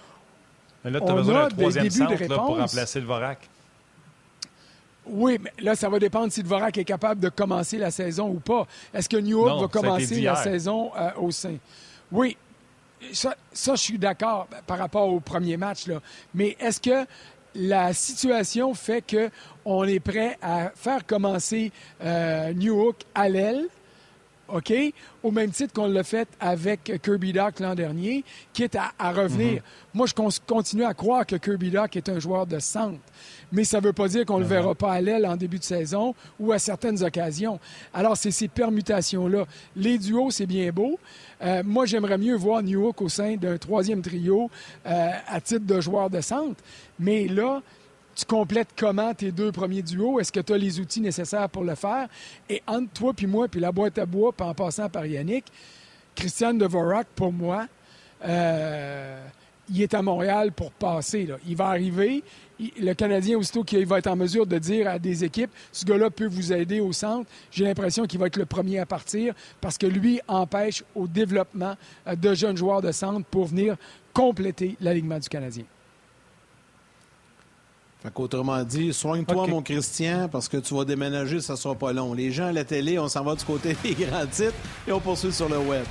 [0.83, 3.07] mais là, tu as besoin d'un troisième centre pour remplacer le.
[5.09, 8.39] Oui, mais là, ça va dépendre si Dvorak est capable de commencer la saison ou
[8.39, 8.67] pas.
[8.93, 11.55] Est-ce que New York va commencer la saison euh, au sein?
[12.11, 12.37] Oui,
[13.11, 15.87] ça, je suis d'accord par rapport au premier match.
[15.87, 16.01] Là.
[16.33, 17.05] Mais est-ce que
[17.55, 19.03] la situation fait
[19.65, 21.71] qu'on est prêt à faire commencer
[22.03, 23.67] euh, New York à l'aile
[24.47, 24.73] OK?
[25.23, 29.55] Au même titre qu'on l'a fait avec Kirby Doc l'an dernier, qui est à, revenir.
[29.55, 29.61] Mhm.
[29.93, 32.99] Moi, je continue à croire que Kirby Doc est un joueur de centre.
[33.51, 34.53] Mais ça ne veut pas dire qu'on ne le mhm.
[34.53, 37.59] verra pas à l'aile en début de saison ou à certaines occasions.
[37.93, 39.45] Alors, c'est ces permutations-là.
[39.75, 40.99] Les duos, c'est bien beau.
[41.41, 44.49] Euh, moi, j'aimerais mieux voir New York au sein d'un troisième trio
[44.85, 46.61] euh, à titre de joueur de centre.
[46.99, 47.61] Mais là,
[48.15, 50.19] tu complètes comment tes deux premiers duos?
[50.19, 52.07] Est-ce que tu as les outils nécessaires pour le faire?
[52.49, 55.45] Et entre toi puis moi, puis la boîte à bois, puis en passant par Yannick,
[56.15, 57.67] Christian Devorak, pour moi,
[58.25, 59.23] euh,
[59.69, 61.27] il est à Montréal pour passer.
[61.47, 62.23] Il va arriver.
[62.59, 66.09] Le Canadien, aussitôt qu'il va être en mesure de dire à des équipes, ce gars-là
[66.09, 69.77] peut vous aider au centre, j'ai l'impression qu'il va être le premier à partir parce
[69.77, 71.75] que lui empêche au développement
[72.07, 73.75] euh, de jeunes joueurs de centre pour venir
[74.13, 75.63] compléter l'alignement du Canadien.
[78.01, 82.13] Fait qu'autrement dit, soigne-toi, mon Christian, parce que tu vas déménager, ça sera pas long.
[82.13, 84.53] Les gens à la télé, on s'en va du côté des grands titres
[84.87, 85.83] et on poursuit sur le web.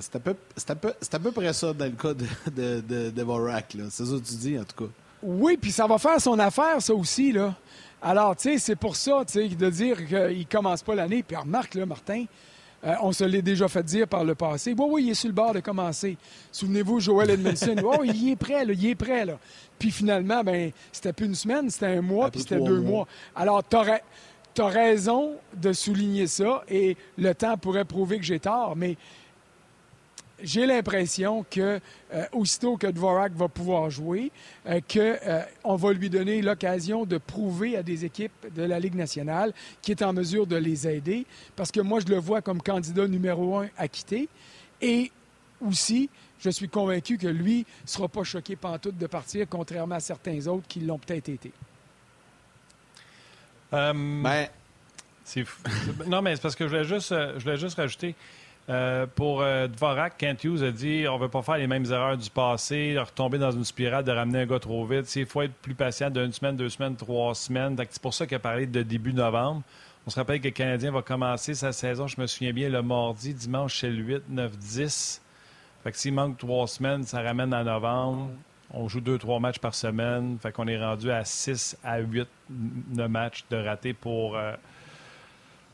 [0.00, 0.34] C'est à, peu,
[0.68, 4.34] à, peu, près ça dans le cas de, de, de, de C'est ça que tu
[4.34, 4.90] dis, en tout cas.
[5.22, 7.32] Oui, puis ça va faire son affaire, ça aussi.
[7.32, 7.54] là.
[8.00, 11.22] Alors, tu sais, c'est pour ça, de dire qu'il commence pas l'année.
[11.22, 12.24] Puis remarque, là, Martin,
[12.84, 14.74] euh, on se l'est déjà fait dire par le passé.
[14.78, 16.16] Oui, oui, il est sur le bord de commencer.
[16.52, 17.74] Souvenez-vous, Joel Edmondson.
[17.84, 19.24] oh, il est prêt, là, il est prêt.
[19.24, 19.38] Là.
[19.78, 23.08] Puis finalement, ben, c'était plus une semaine, c'était un mois, puis c'était deux mois.
[23.34, 28.74] Alors, tu as raison de souligner ça et le temps pourrait prouver que j'ai tort,
[28.76, 28.96] mais
[30.42, 31.80] j'ai l'impression que
[32.12, 34.30] euh, aussitôt que Dvorak va pouvoir jouer,
[34.66, 38.94] euh, qu'on euh, va lui donner l'occasion de prouver à des équipes de la Ligue
[38.94, 42.62] nationale qui est en mesure de les aider, parce que moi je le vois comme
[42.62, 44.28] candidat numéro un à quitter,
[44.80, 45.10] et
[45.60, 50.00] aussi je suis convaincu que lui ne sera pas choqué pantoute de partir, contrairement à
[50.00, 51.52] certains autres qui l'ont peut-être été.
[54.22, 54.46] Ben...
[56.06, 58.14] non, mais c'est parce que je voulais juste, je voulais juste rajouter.
[58.68, 61.86] Euh, pour euh, Dvorak, Kent Hughes a dit on ne veut pas faire les mêmes
[61.86, 65.14] erreurs du passé, retomber dans une spirale de ramener un gars trop vite.
[65.16, 67.76] Il faut être plus patient d'une semaine, deux semaines, trois semaines.
[67.90, 69.62] C'est pour ça qu'il a parlé de début novembre.
[70.06, 72.82] On se rappelle que le Canadien va commencer sa saison, je me souviens bien, le
[72.82, 75.22] mardi, dimanche, c'est le 8, 9, 10.
[75.82, 78.30] Fait que s'il manque trois semaines, ça ramène à novembre.
[78.70, 80.38] On joue deux, trois matchs par semaine.
[80.40, 82.28] Fait qu'on est rendu à 6 à 8
[83.08, 84.36] matchs de ratés pour.
[84.36, 84.52] Euh,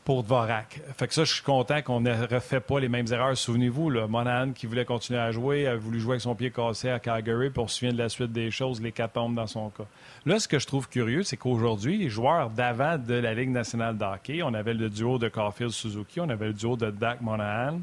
[0.05, 0.81] pour Dvorak.
[0.95, 3.35] Fait que ça, je suis content qu'on ne refait pas les mêmes erreurs.
[3.35, 6.99] Souvenez-vous, Monahan qui voulait continuer à jouer, a voulu jouer avec son pied cassé à
[6.99, 9.85] Calgary, pour se de la suite des choses, les tombes dans son cas.
[10.27, 13.97] Là, ce que je trouve curieux, c'est qu'aujourd'hui, les joueurs d'avant de la Ligue nationale
[13.97, 17.79] de hockey, on avait le duo de Caulfield-Suzuki, on avait le duo de Dak Monahan,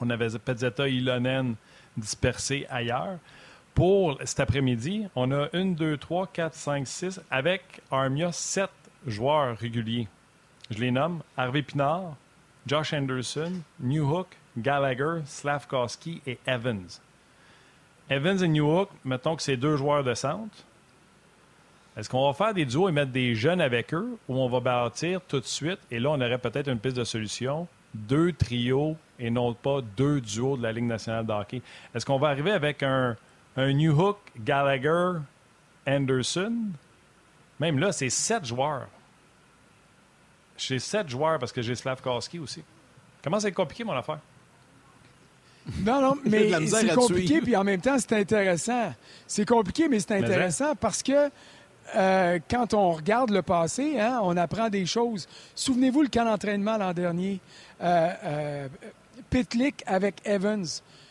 [0.00, 1.54] on avait Pezzetta Ilonen
[1.96, 3.16] dispersés ailleurs.
[3.74, 8.70] Pour cet après-midi, on a une, deux, trois, quatre, cinq, six, avec Armia, sept
[9.06, 10.08] joueurs réguliers.
[10.72, 12.16] Je les nomme Harvey Pinard,
[12.66, 16.88] Josh Anderson, Newhook, Gallagher, Slavkowski et Evans.
[18.08, 20.56] Evans et Newhook, mettons que c'est deux joueurs de centre.
[21.94, 24.60] Est-ce qu'on va faire des duos et mettre des jeunes avec eux ou on va
[24.60, 28.96] bâtir tout de suite et là, on aurait peut-être une piste de solution, deux trios
[29.18, 31.60] et non pas deux duos de la Ligue nationale de hockey.
[31.94, 33.14] Est-ce qu'on va arriver avec un,
[33.58, 35.18] un Newhook, Gallagher,
[35.86, 36.54] Anderson?
[37.60, 38.88] Même là, c'est sept joueurs.
[40.56, 42.62] J'ai sept joueurs parce que j'ai Slavkowski aussi.
[43.22, 44.18] Comment c'est compliqué, mon affaire?
[45.84, 48.92] Non, non, mais c'est compliqué, puis en même temps, c'est intéressant.
[49.26, 51.30] C'est compliqué, mais c'est intéressant parce que
[51.94, 55.28] euh, quand on regarde le passé, hein, on apprend des choses.
[55.54, 57.40] Souvenez-vous le camp d'entraînement l'an dernier.
[57.80, 58.68] Euh, euh,
[59.30, 60.66] Pitlick avec Evans.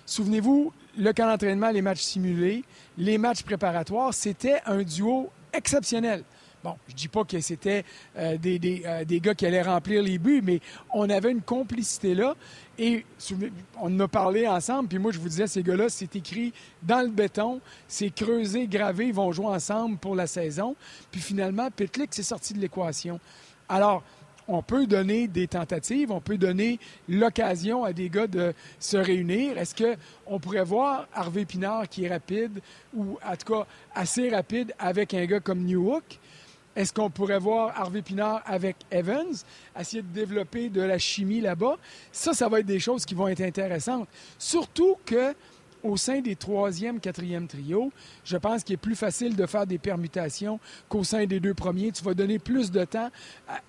[0.06, 2.64] Souvenez-vous, le camp d'entraînement, les matchs simulés,
[2.98, 6.24] les matchs préparatoires, c'était un duo exceptionnel.
[6.64, 7.84] Bon, je dis pas que c'était
[8.18, 10.60] euh, des, des, euh, des, gars qui allaient remplir les buts, mais
[10.94, 12.36] on avait une complicité là.
[12.78, 13.04] Et
[13.80, 17.10] on a parlé ensemble, puis moi, je vous disais, ces gars-là, c'est écrit dans le
[17.10, 20.76] béton, c'est creusé, gravé, ils vont jouer ensemble pour la saison.
[21.12, 23.20] Puis finalement, Pitlick s'est sorti de l'équation.
[23.68, 24.04] Alors,
[24.48, 29.58] on peut donner des tentatives, on peut donner l'occasion à des gars de se réunir.
[29.58, 32.62] Est-ce qu'on pourrait voir Harvey Pinard qui est rapide,
[32.94, 36.20] ou en tout cas assez rapide avec un gars comme Newhook?
[36.76, 39.34] Est-ce qu'on pourrait voir Harvey Pinard avec Evans,
[39.78, 41.76] essayer de développer de la chimie là-bas?
[42.12, 44.08] Ça, ça va être des choses qui vont être intéressantes.
[44.38, 45.34] Surtout que
[45.84, 47.92] au sein des troisième, quatrième trio,
[48.24, 51.92] je pense qu'il est plus facile de faire des permutations qu'au sein des deux premiers.
[51.92, 53.10] Tu vas donner plus de temps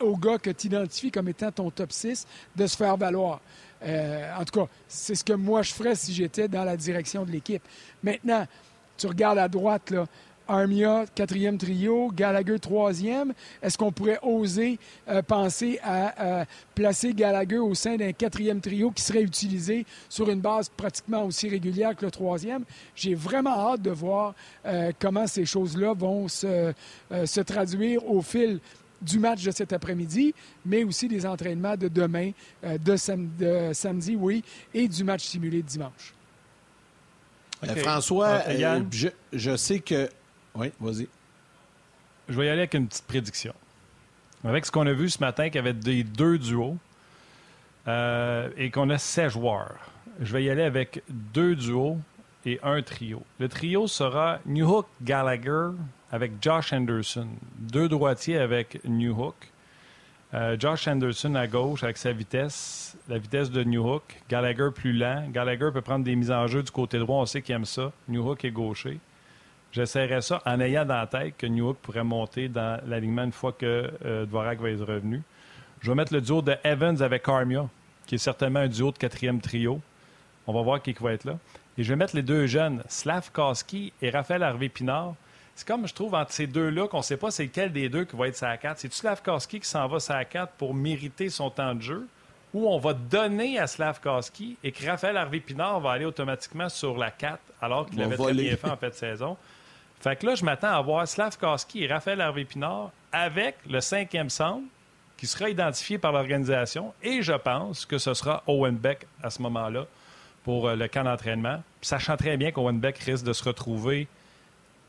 [0.01, 3.41] aux gars que tu identifies comme étant ton top 6 de se faire valoir.
[3.83, 7.25] Euh, en tout cas, c'est ce que moi je ferais si j'étais dans la direction
[7.25, 7.63] de l'équipe.
[8.03, 8.47] Maintenant,
[8.97, 10.07] tu regardes à droite, là,
[10.49, 13.33] Armia, quatrième trio, Gallagher, troisième.
[13.63, 14.79] Est-ce qu'on pourrait oser
[15.09, 20.41] euh, penser à placer Gallagher au sein d'un quatrième trio qui serait utilisé sur une
[20.41, 22.65] base pratiquement aussi régulière que le troisième?
[22.95, 24.35] J'ai vraiment hâte de voir
[24.67, 26.73] euh, comment ces choses-là vont se,
[27.13, 28.61] euh, se traduire au fil
[29.01, 30.33] du match de cet après-midi,
[30.65, 32.31] mais aussi des entraînements de demain,
[32.63, 36.15] de, samedi, oui, et du match simulé de dimanche.
[37.77, 38.43] François,
[39.33, 40.09] je, sais que
[40.55, 41.09] oui, vas-y.
[42.29, 43.55] Je vais y aller avec une petite prédiction.
[44.45, 46.77] Avec ce qu'on a vu ce matin, qu'il y avait des deux duos
[47.89, 49.79] euh, et qu'on a 16 joueurs,
[50.21, 51.99] je vais y aller avec deux duos
[52.45, 53.23] et un trio.
[53.39, 55.71] Le trio sera Newhook Gallagher
[56.11, 57.29] avec Josh Anderson.
[57.57, 59.35] Deux droitiers avec Newhook.
[60.35, 64.03] Euh, Josh Anderson à gauche avec sa vitesse, la vitesse de Newhook.
[64.29, 65.29] Gallagher plus lent.
[65.31, 67.93] Gallagher peut prendre des mises en jeu du côté droit, on sait qu'il aime ça.
[68.09, 68.99] Newhook est gaucher.
[69.73, 73.53] J'essaierai ça en ayant dans la tête que Newhook pourrait monter dans l'alignement une fois
[73.53, 75.23] que euh, Dvorak va être revenu.
[75.81, 77.67] Je vais mettre le duo de Evans avec Armia,
[78.07, 79.81] qui est certainement un duo de quatrième trio.
[80.47, 81.39] On va voir qui va être là.
[81.79, 85.15] Et je vais mettre les deux jeunes, Slavkowski et Raphaël Harvey-Pinard.
[85.55, 88.05] C'est comme, je trouve, entre ces deux-là, qu'on ne sait pas c'est lequel des deux
[88.05, 88.79] qui va être sa 4.
[88.79, 92.07] C'est-tu Slavkowski qui s'en va sa 4 pour mériter son temps de jeu?
[92.53, 97.11] Ou on va donner à Slavkowski et que Raphaël Harvey-Pinard va aller automatiquement sur la
[97.11, 99.39] 4 alors qu'il avait très bien fait en fait de saison?
[100.03, 104.67] Fait que là, je m'attends à voir Slavkowski et Raphaël Harvey-Pinard avec le cinquième centre
[105.17, 106.93] qui sera identifié par l'organisation.
[107.05, 109.87] Et je pense que ce sera Owen Beck à ce moment-là
[110.43, 111.63] pour euh, le camp d'entraînement.
[111.83, 114.09] Sachant très bien qu'Owen Beck risque de se retrouver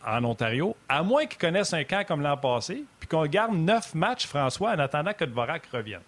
[0.04, 3.94] en Ontario, à moins qu'il connaisse un camp comme l'an passé, puis qu'on garde neuf
[3.94, 6.02] matchs, François, en attendant que Dvorak revienne.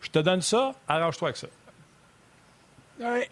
[0.00, 1.46] Je te donne ça, arrange-toi avec ça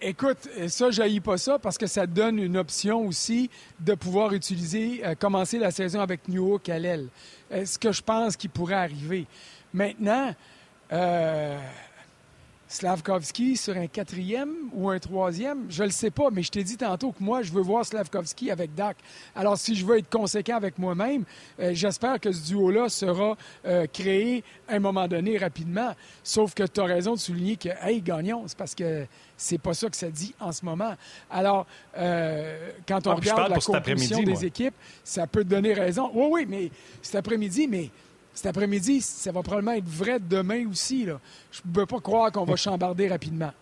[0.01, 5.05] écoute, ça, je pas ça parce que ça donne une option aussi de pouvoir utiliser,
[5.05, 7.09] euh, commencer la saison avec New York à l'aile.
[7.51, 9.27] ce que je pense qui pourrait arriver.
[9.73, 10.35] Maintenant,
[10.93, 11.59] euh,
[12.73, 16.79] Slavkovski sur un quatrième ou un troisième, je le sais pas, mais je t'ai dit
[16.79, 18.97] tantôt que moi, je veux voir Slavkovski avec Dak.
[19.37, 21.25] Alors, si je veux être conséquent avec moi-même,
[21.61, 25.95] euh, j'espère que ce duo-là sera euh, créé à un moment donné rapidement.
[26.25, 29.07] Sauf que tu as raison de souligner que, hey, gagnons, c'est parce que
[29.37, 30.95] c'est pas ça que ça dit en ce moment.
[31.31, 31.67] Alors,
[31.99, 36.11] euh, quand on ah, regarde la composition des équipes, ça peut te donner raison.
[36.15, 36.71] Oui, oui, mais
[37.03, 37.91] cet après-midi, mais
[38.35, 41.05] cet après-midi, ça va probablement être vrai demain aussi.
[41.05, 41.21] Là.
[41.51, 43.53] Je ne peux pas croire qu'on va chambarder rapidement.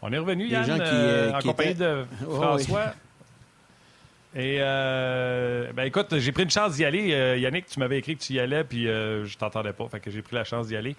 [0.00, 2.94] On est revenu, Yann, qui, euh, en compagnie de François.
[4.34, 7.14] Et euh, ben écoute, j'ai pris une chance d'y aller.
[7.14, 10.10] Euh, Yannick, tu m'avais écrit que tu y allais, puis je t'entendais pas, fait que
[10.10, 10.96] j'ai pris la chance d'y aller.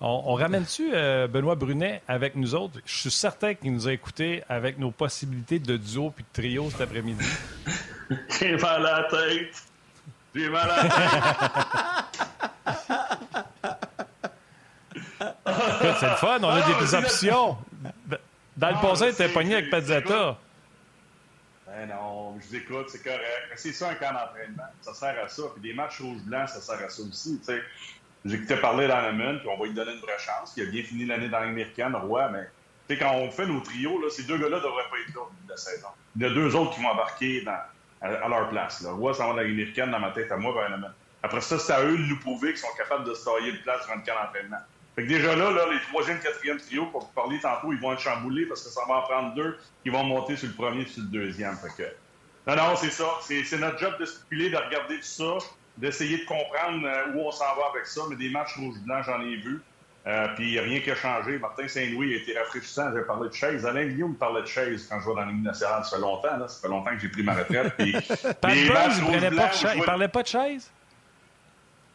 [0.00, 0.90] On, ramène-tu
[1.28, 2.80] Benoît Brunet avec nous autres?
[2.84, 6.68] Je suis certain qu'il nous a écoutés avec nos possibilités de duo puis de trio
[6.70, 7.24] cet après-midi.
[8.40, 9.62] j'ai mal à la tête.
[10.34, 10.90] J'ai mal à la tête.
[16.00, 17.56] c'est le fun, on a des options.
[18.56, 20.36] Dans le passé, il était pogné avec Pazzetta.
[21.74, 23.50] Ben non, je vous écoute, c'est correct.
[23.56, 24.68] C'est ça un camp d'entraînement.
[24.82, 25.42] Ça sert à ça.
[25.54, 27.40] Puis des matchs rouges-blancs, ça sert à ça aussi.
[28.24, 30.52] J'ai écouté parler dans le puis on va lui donner une vraie chance.
[30.56, 32.48] Il a bien fini l'année dans l'américaine, Roy, mais
[32.98, 35.30] quand on fait nos trios, là, ces deux gars-là ne devraient pas être là au
[35.30, 35.88] début de la saison.
[36.16, 37.58] Il y a deux autres qui vont embarquer dans,
[38.02, 38.82] à, leur place.
[38.82, 38.92] Là.
[38.92, 41.82] Roy ça va dans l'américaine dans ma tête à moi, ben, Après ça, c'est à
[41.82, 44.22] eux de nous prouver qu'ils sont capables de se tailler une place durant le camp
[44.22, 44.60] d'entraînement.
[44.94, 47.92] Fait que déjà là, là, les troisième, quatrième trio, pour vous parler tantôt, ils vont
[47.94, 50.82] être chamboulés parce que ça va en prendre deux qui vont monter sur le premier
[50.82, 51.56] et sur le deuxième.
[51.56, 51.88] Fait que...
[52.46, 53.06] Non, non, c'est ça.
[53.22, 55.38] C'est notre job de spéculer, de regarder tout ça,
[55.78, 58.02] d'essayer de comprendre euh, où on s'en va avec ça.
[58.10, 59.62] Mais des matchs rouges-blancs, j'en ai vu.
[60.04, 61.38] Euh, puis rien qui a changé.
[61.38, 62.90] Martin Saint-Louis a été rafraîchissant.
[62.94, 63.64] J'ai parlé de chaise.
[63.64, 65.84] Alain Vigneault me parlait de chaise quand je vois dans la nationale.
[65.84, 66.36] Ça fait longtemps.
[66.36, 66.48] Là.
[66.48, 67.74] Ça fait longtemps que j'ai pris ma retraite.
[67.78, 67.92] Puis,
[68.40, 70.70] Pat Burns, il ne parlait pas de chaise?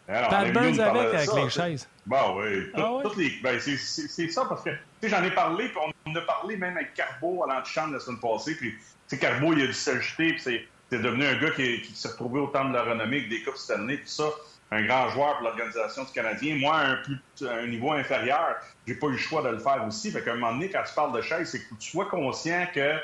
[0.08, 1.88] Alors, Pat Burns avec, avec les chaises.
[2.06, 2.72] Bah oui.
[2.76, 4.70] ah, Toutes les, ben, c'est ça parce que
[5.04, 8.20] j'en ai parlé, puis on en a parlé même avec Carbo à l'antichambre la semaine
[8.20, 8.56] passée.
[8.56, 8.78] Puis
[9.20, 12.48] Carbo, il a dû s'ajouter, puis c'est devenu un gars qui, qui s'est retrouvé au
[12.48, 14.30] temps de la renommée avec des Coupes Stanley, puis ça,
[14.72, 16.58] un grand joueur pour l'organisation du Canadien.
[16.58, 20.12] Moi, un, plus, un niveau inférieur, j'ai pas eu le choix de le faire aussi.
[20.12, 22.68] Fait qu'à un moment donné, quand tu parles de chaise, c'est que tu sois conscient
[22.74, 22.96] que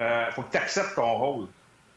[0.00, 1.46] euh, faut que tu acceptes ton rôle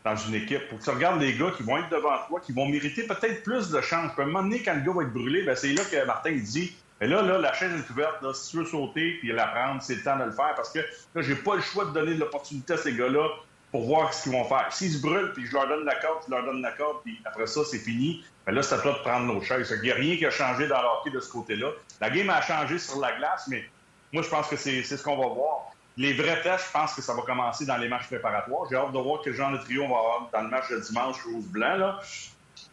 [0.03, 0.67] dans une équipe.
[0.69, 3.43] Pour que tu regardes les gars qui vont être devant toi, qui vont mériter peut-être
[3.43, 4.11] plus de chance.
[4.17, 6.31] À un moment donné, quand le gars va être brûlé, ben c'est là que Martin
[6.31, 8.17] dit mais là, là, la chaise est ouverte.
[8.33, 10.79] Si tu veux sauter puis la prendre, c'est le temps de le faire parce que
[10.79, 13.25] là, j'ai pas le choix de donner l'opportunité à ces gars-là
[13.71, 14.67] pour voir ce qu'ils vont faire.
[14.71, 17.21] S'ils se brûlent, puis je leur donne la corde, je leur donne la corde, puis
[17.23, 18.23] après ça, c'est fini.
[18.45, 19.73] Mais là, c'est à toi de prendre nos chaises.
[19.77, 21.69] Il n'y a rien qui a changé dans l'hockey de ce côté-là.
[22.01, 23.63] La game a changé sur la glace, mais
[24.11, 25.71] moi, je pense que c'est ce qu'on va voir.
[25.99, 28.61] Les vrais tests, je pense que ça va commencer dans les matchs préparatoires.
[28.69, 30.79] J'ai hâte de voir quel genre de trio on va avoir dans le match de
[30.79, 31.75] dimanche rouge-blanc.
[31.75, 31.99] Là.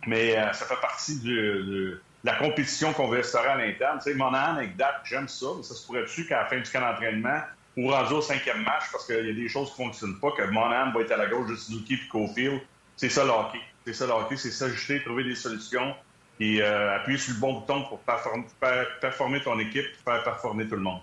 [0.07, 3.99] Mais euh, ça fait partie de, la compétition qu'on veut instaurer à l'interne.
[3.99, 6.71] Tu sais, Monahan avec Dak, j'aime ça, mais ça se pourrait-tu qu'à la fin du
[6.71, 7.41] camp d'entraînement
[7.77, 10.31] ou rendu au cinquième match, parce qu'il y a des choses qui ne fonctionnent pas,
[10.31, 12.61] que Monahan va être à la gauche de Suzuki et Cofield.
[12.97, 13.33] C'est ça le.
[13.85, 15.97] C'est ça le hockey, c'est s'ajuster, trouver des solutions
[16.39, 17.99] et euh, appuyer sur le bon bouton pour
[19.01, 21.01] performer ton équipe et faire performer tout le monde.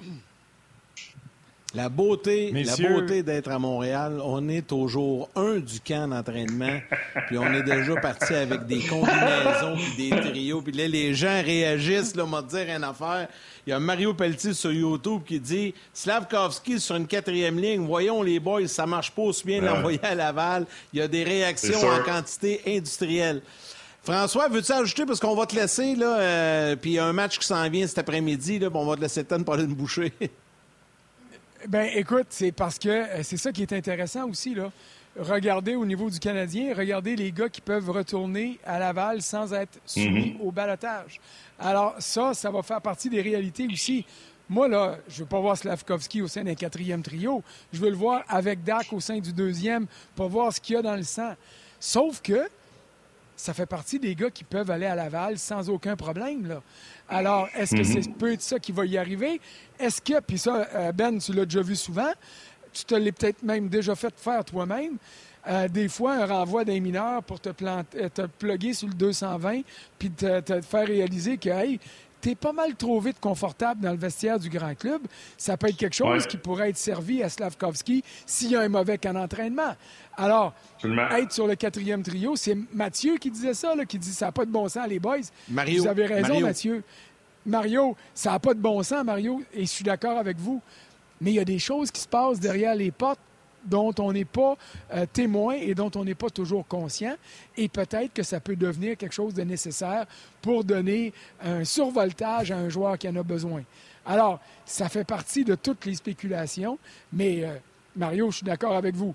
[1.75, 6.79] La beauté, la beauté d'être à Montréal, on est au jour 1 du camp d'entraînement,
[7.27, 11.41] puis on est déjà parti avec des combinaisons puis des trios, puis là les gens
[11.43, 13.27] réagissent, là, on va dire une affaire.
[13.65, 18.21] Il y a Mario Pelletier sur YouTube qui dit Slavkovski sur une quatrième ligne, voyons
[18.21, 20.67] les boys, ça marche pas aussi bien d'envoyer à Laval.
[20.93, 23.41] Il y a des réactions en quantité industrielle.
[24.03, 27.13] François, veux-tu ajouter, parce qu'on va te laisser, là, euh, puis il y a un
[27.13, 29.73] match qui s'en vient cet après-midi, là, on va te laisser temps de parler de
[29.73, 30.13] boucher.
[31.67, 34.71] Ben, écoute, c'est parce que euh, c'est ça qui est intéressant aussi, là.
[35.17, 39.79] Regardez au niveau du Canadien, regardez les gars qui peuvent retourner à Laval sans être
[39.85, 40.41] soumis mhm.
[40.41, 41.21] au balotage.
[41.59, 44.05] Alors, ça, ça va faire partie des réalités aussi.
[44.49, 47.43] Moi, là, je ne veux pas voir Slavkovski au sein d'un quatrième trio.
[47.71, 50.79] Je veux le voir avec Dak au sein du deuxième pour voir ce qu'il y
[50.79, 51.35] a dans le sang.
[51.79, 52.49] Sauf que
[53.35, 56.47] ça fait partie des gars qui peuvent aller à Laval sans aucun problème.
[56.47, 56.61] Là.
[57.09, 58.03] Alors, est-ce que mhm.
[58.03, 59.41] c'est peut être ça qui va y arriver?
[59.79, 62.11] Est-ce que, puis ça, euh, Ben, tu l'as déjà vu souvent,
[62.71, 64.97] tu te l'es peut-être même déjà fait faire toi-même,
[65.45, 69.61] euh, des fois, un renvoi d'un mineur pour te, planter, te plugger sur le 220
[69.99, 71.79] puis te, te faire réaliser que, hey,
[72.23, 75.01] t'es pas mal trop vite confortable dans le vestiaire du grand club.
[75.37, 78.69] Ça peut être quelque chose qui pourrait être servi à Slavkovski s'il y a un
[78.69, 79.75] mauvais camp d'entraînement.
[80.15, 80.53] Alors,
[81.11, 84.45] être sur le quatrième trio, c'est Mathieu qui disait ça, qui dit ça n'a pas
[84.45, 85.17] de bon sens, les boys.
[85.49, 86.81] Mario, vous avez raison, Mathieu.
[87.45, 90.61] Mario, ça n'a pas de bon sens, Mario, et je suis d'accord avec vous.
[91.19, 93.19] Mais il y a des choses qui se passent derrière les portes
[93.65, 94.57] dont on n'est pas
[94.93, 97.15] euh, témoin et dont on n'est pas toujours conscient.
[97.57, 100.05] Et peut-être que ça peut devenir quelque chose de nécessaire
[100.41, 103.63] pour donner un survoltage à un joueur qui en a besoin.
[104.05, 106.77] Alors, ça fait partie de toutes les spéculations,
[107.11, 107.55] mais euh,
[107.95, 109.13] Mario, je suis d'accord avec vous.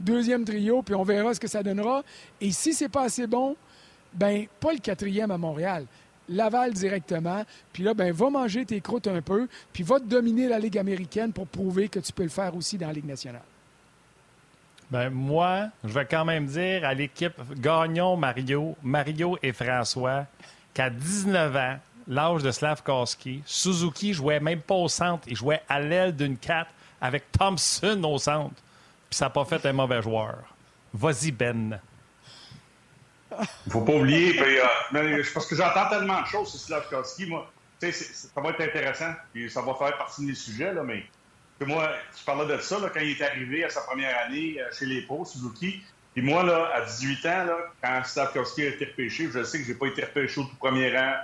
[0.00, 2.02] Deuxième trio, puis on verra ce que ça donnera.
[2.40, 3.56] Et si c'est pas assez bon,
[4.14, 5.86] ben pas le quatrième à Montréal.
[6.28, 7.44] Laval directement.
[7.72, 10.78] Puis là, ben, va manger tes croûtes un peu, puis va te dominer la Ligue
[10.78, 13.42] américaine pour prouver que tu peux le faire aussi dans la Ligue nationale.
[14.92, 20.26] Ben, moi, je vais quand même dire à l'équipe Gagnon Mario, Mario et François,
[20.74, 25.80] qu'à 19 ans, l'âge de Slavkowski, Suzuki jouait même pas au centre, il jouait à
[25.80, 26.68] l'aile d'une 4
[27.00, 28.54] avec Thompson au centre.
[29.08, 30.36] Puis ça n'a pas fait un mauvais joueur.
[30.92, 31.80] Vas-y, Ben.
[33.64, 37.50] Il faut pas oublier, puis, euh, parce que j'entends tellement de choses sur Slavkowski, moi.
[37.80, 41.06] ça va être intéressant, puis ça va faire partie des sujets, là, mais
[41.64, 44.86] moi, je parlais de ça quand il est arrivé à sa première année euh, chez
[44.86, 45.82] les pros, Suzuki.
[46.14, 49.64] Puis moi, là, à 18 ans, là, quand Slavkowski a été repêché, je sais que
[49.64, 51.14] j'ai pas été repêché au tout premier rang.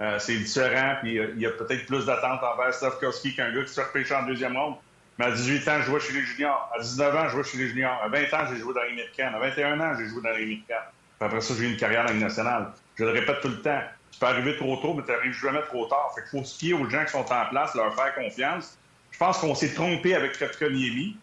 [0.00, 3.72] Euh, c'est différent, puis il y a peut-être plus d'attente envers Slavkowski qu'un gars qui
[3.72, 4.76] se repêché en deuxième ronde.
[5.18, 6.70] Mais à 18 ans, je jouais chez les juniors.
[6.76, 7.98] À 19 ans, je jouais chez les juniors.
[8.02, 9.24] À 20 ans, j'ai joué dans les.
[9.24, 10.76] À 21 ans, j'ai joué dans les américaine.
[11.20, 12.72] après ça, j'ai eu une carrière dans nationale.
[12.96, 13.80] Je le répète tout le temps.
[14.12, 16.12] Tu peux arriver trop tôt, mais tu n'arrives jamais trop tard.
[16.14, 18.78] Fait qu'il faut se fier aux gens qui sont en place, leur faire confiance.
[19.16, 21.16] Je pense qu'on s'est trompé avec Kotkaniemi.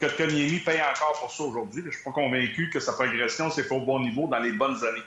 [0.00, 1.80] Kotkaniemi paye encore pour ça aujourd'hui.
[1.82, 4.50] Je ne suis pas convaincu que sa progression s'est fait au bon niveau dans les
[4.50, 5.04] bonnes années.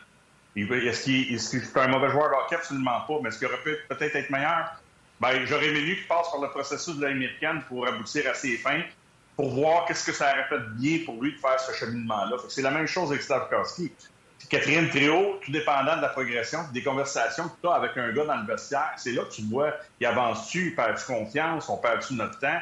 [0.55, 2.55] Est-ce qu'il est, un mauvais joueur de hockey?
[2.55, 3.15] Absolument pas.
[3.21, 4.71] Mais est-ce qu'il aurait pu peut-être être meilleur?
[5.19, 8.83] Ben, j'aurais aimé qu'il passe par le processus de l'américaine pour aboutir à ses fins,
[9.35, 12.37] pour voir qu'est-ce que ça aurait fait bien pour lui de faire ce cheminement-là.
[12.47, 13.91] C'est la même chose avec Stavkowski.
[14.53, 18.25] Quatrième trio, tout dépendant de la progression, des conversations que tu as avec un gars
[18.25, 22.13] dans le vestiaire, c'est là que tu vois, il avance-tu, il perd-tu confiance, on perd-tu
[22.13, 22.59] notre temps?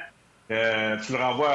[0.51, 1.53] Euh, tu, le renvoies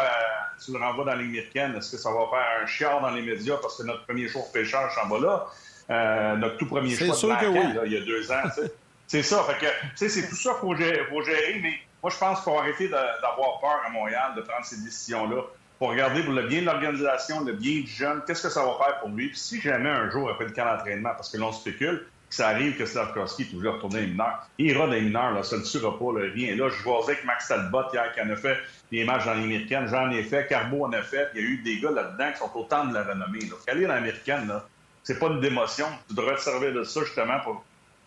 [0.63, 3.57] tu le renvoies dans l'américaine, est-ce que ça va faire un chiard dans les médias
[3.63, 5.47] parce que notre premier choix pêcheur s'en va là?
[5.89, 7.61] Euh, notre tout premier choix sûr que oui.
[7.87, 8.43] il y a deux ans.
[9.07, 9.43] c'est ça.
[9.45, 12.59] Fait que, c'est tout ça qu'il faut, faut, gérer, mais moi, je pense qu'il faut
[12.59, 15.45] arrêter d'avoir peur à Montréal de prendre ces décisions-là.
[15.79, 18.77] Pour regarder pour le bien de l'organisation, le bien du jeune, qu'est-ce que ça va
[18.83, 19.29] faire pour lui?
[19.29, 22.49] Puis si jamais un jour, après le camp d'entraînement, parce que l'on spécule, que ça
[22.49, 25.63] arrive que Slavkovski est toujours retourner les mineurs, il ira les mineurs, là, ça ne
[25.63, 26.57] tuera pas, là, rien.
[26.57, 28.57] Là, je vois avec Max Talbot hier qui en a fait
[28.91, 31.59] des matchs dans l'américaine, j'en ai fait, Carbo en a fait, il y a eu
[31.59, 33.41] des gars là-dedans qui sont autant de la renommée.
[33.41, 33.57] Là.
[33.69, 34.67] Aller dans l'américaine, là,
[35.05, 35.87] c'est pas une démotion.
[36.09, 37.65] Tu devrais te servir de ça justement pour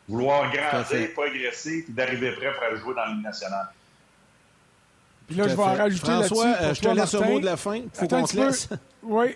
[0.09, 3.67] vouloir grandir, progresser, puis d'arriver prêt pour aller jouer dans l'Union nationale.
[5.29, 7.55] Puis là, je vais en rajouter François, euh, je te laisse un mot de la
[7.55, 7.81] fin.
[7.93, 8.69] Faut qu'on se laisse.
[9.03, 9.27] Oui.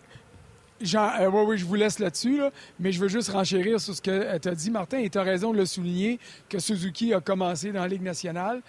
[0.96, 4.02] Euh, oui, oui, je vous laisse là-dessus, là, mais je veux juste renchérir sur ce
[4.02, 6.20] que euh, tu as dit, Martin, et tu as raison de le souligner,
[6.50, 8.62] que Suzuki a commencé dans la Ligue nationale.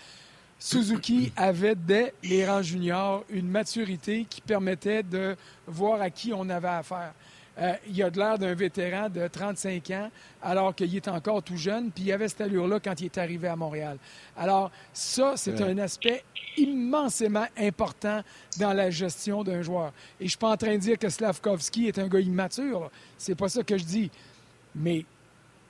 [0.58, 5.34] Suzuki avait, dès les rangs juniors, une maturité qui permettait de
[5.66, 7.14] voir à qui on avait affaire.
[7.58, 10.10] Euh, il a de l'air d'un vétéran de 35 ans,
[10.42, 13.46] alors qu'il est encore tout jeune, puis il avait cette allure-là quand il est arrivé
[13.46, 13.96] à Montréal.
[14.36, 16.24] Alors, ça, c'est un aspect
[16.56, 18.22] immensément important
[18.58, 19.92] dans la gestion d'un joueur.
[20.20, 22.90] Et je suis pas en train de dire que Slavkovski est un gars immature.
[23.16, 24.10] C'est pas ça que je dis.
[24.74, 25.04] Mais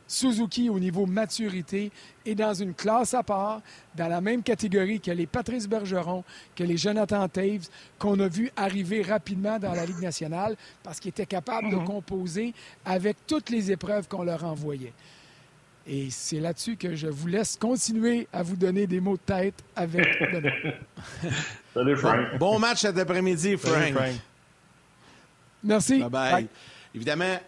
[0.06, 1.90] Suzuki, au niveau maturité,
[2.26, 3.62] est dans une classe à part,
[3.94, 6.24] dans la même catégorie que les Patrice Bergeron,
[6.54, 11.10] que les Jonathan Taves, qu'on a vu arriver rapidement dans la Ligue nationale parce qu'ils
[11.10, 11.84] étaient capables de mhm.
[11.84, 14.92] composer avec toutes les épreuves qu'on leur envoyait.
[15.86, 19.62] Et c'est là-dessus que je vous laisse continuer à vous donner des mots de tête
[19.76, 20.06] avec
[21.74, 22.38] Salut, Frank.
[22.38, 23.94] Bon, match cet après-midi, Frank.
[25.62, 26.02] Merci.
[26.02, 26.10] bye.
[26.10, 26.48] bye.
[26.94, 27.38] Évidemment,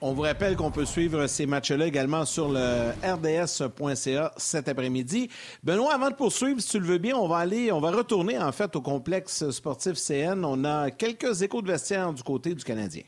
[0.00, 5.30] on, vous rappelle qu'on peut suivre ces matchs-là également sur le rds.ca cet après-midi.
[5.62, 8.36] Benoît, avant de poursuivre, si tu le veux bien, on va aller, on va retourner
[8.36, 10.44] en fait au complexe sportif CN.
[10.44, 13.04] On a quelques échos de vestiaire du côté du Canadien.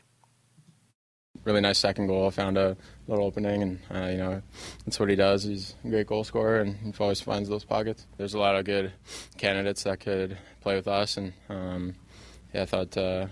[1.45, 2.27] Really nice second goal.
[2.27, 2.77] I found a
[3.09, 4.41] little opening, and uh, you know
[4.85, 5.43] that's what he does.
[5.43, 8.07] He's a great goal scorer, and he always finds those pockets.
[8.15, 8.93] There's a lot of good
[9.37, 11.95] candidates that could play with us, and um,
[12.53, 12.95] yeah, I thought.
[12.95, 13.27] Uh,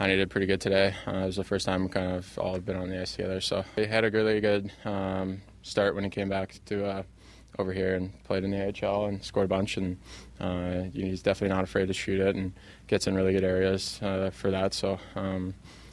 [0.00, 0.94] Honey did pretty good today.
[1.06, 3.38] Uh, it was the first time kind of all been on the ice together.
[3.42, 7.02] So he had a really good um, start when he came back to uh,
[7.58, 9.76] over here and played in the AHL and scored a bunch.
[9.76, 9.98] And
[10.40, 12.54] uh, he's definitely not afraid to shoot it and
[12.86, 14.72] gets in really good areas uh, for that.
[14.72, 14.98] So.
[15.14, 15.52] Um,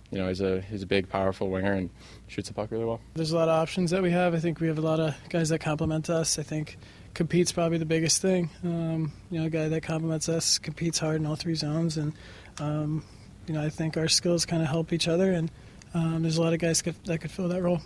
[0.09, 1.89] you know, he's a he's a big, powerful winger and
[2.27, 3.01] shoots the puck really well.
[3.15, 4.33] There's a lot of options that we have.
[4.33, 6.39] I think we have a lot of guys that complement us.
[6.39, 6.77] I think
[7.13, 8.49] compete's probably the biggest thing.
[8.63, 12.13] Um, you know, a guy that complements us competes hard in all three zones, and
[12.59, 13.03] um,
[13.47, 15.49] you know, I think our skills kind of help each other, and
[15.93, 17.81] um, there's a lot of guys could, that could fill that role.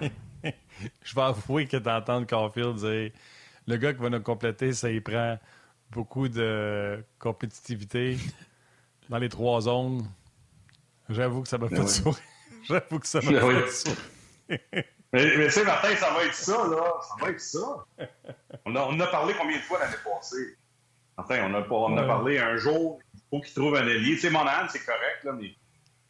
[1.02, 3.10] Je vais avouer que d'entendre Caulfield dire
[3.66, 5.38] le gars qui va nous compléter, ça y prend
[5.90, 8.16] beaucoup de compétitivité
[9.08, 10.06] dans les trois zones.
[11.08, 12.22] J'avoue que ça m'a fait sourire.
[12.64, 13.98] J'avoue que ça m'a fait sourire.
[14.48, 14.58] mais,
[15.12, 16.92] mais tu sais, Martin, ça va être ça, là.
[17.02, 17.84] Ça va être ça.
[18.64, 20.56] On a, on a parlé combien de fois l'année passée?
[21.20, 24.14] Enfin, on a, on a parlé un jour, il faut qu'il trouve un allié.
[24.14, 25.54] Tu sais, Monahan, c'est correct, là, mais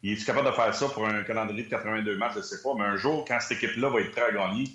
[0.01, 2.61] Il est capable de faire ça pour un calendrier de 82 matchs, je ne sais
[2.61, 4.65] pas, mais un jour, quand cette équipe-là va être prête à gagner,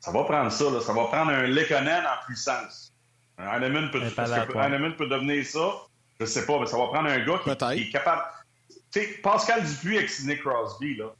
[0.00, 0.80] ça va prendre ça, là.
[0.80, 2.92] ça va prendre un Lekonen en puissance.
[3.38, 5.72] Un Heinemann peut, peut devenir ça,
[6.18, 8.22] je ne sais pas, mais ça va prendre un gars qui, est capable.
[8.68, 11.14] Tu sais, Pascal Dupuis avec Sidney Crosby, là.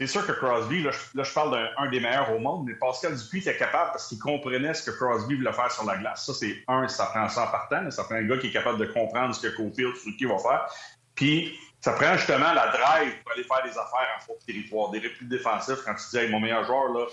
[0.00, 3.40] C'est sûr que Crosby, là, je, parle d'un des meilleurs au monde, mais Pascal Dupuis
[3.40, 6.24] était capable parce qu'il comprenait ce que Crosby voulait faire sur la glace.
[6.24, 8.78] Ça, c'est un, ça prend ça en partant, ça prend un gars qui est capable
[8.78, 10.68] de comprendre ce que Cofield, qui va faire.
[11.16, 15.00] Puis, ça prend justement la drive pour aller faire des affaires en faux territoire, des
[15.00, 15.78] replis défensifs.
[15.84, 17.06] Quand tu dis, hey, mon meilleur joueur, là,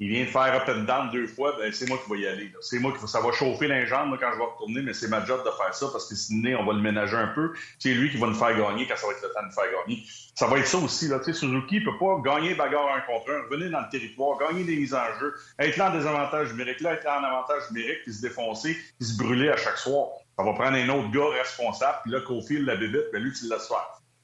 [0.00, 2.26] il vient de faire up and down deux fois, ben, c'est moi qui vais y
[2.26, 2.52] aller.
[2.60, 5.24] C'est moi qui ça va chauffer les jambes quand je vais retourner, mais c'est ma
[5.24, 7.52] job de faire ça parce que sinon, on va le ménager un peu.
[7.78, 9.52] C'est lui qui va nous faire gagner quand ça va être le temps de nous
[9.52, 10.02] faire gagner.
[10.34, 11.06] Ça va être ça aussi.
[11.08, 11.20] Là.
[11.22, 14.76] Suzuki ne peut pas gagner bagarre un contre un, revenir dans le territoire, gagner des
[14.76, 18.12] mises en jeu, être là en désavantage numérique, là, être là en avantage numérique, puis
[18.12, 20.08] se défoncer, puis se brûler à chaque soir.
[20.36, 23.32] Ça va prendre un autre gars responsable, puis là, qu'au fil la bébite, ben lui,
[23.32, 23.72] tu le laisses.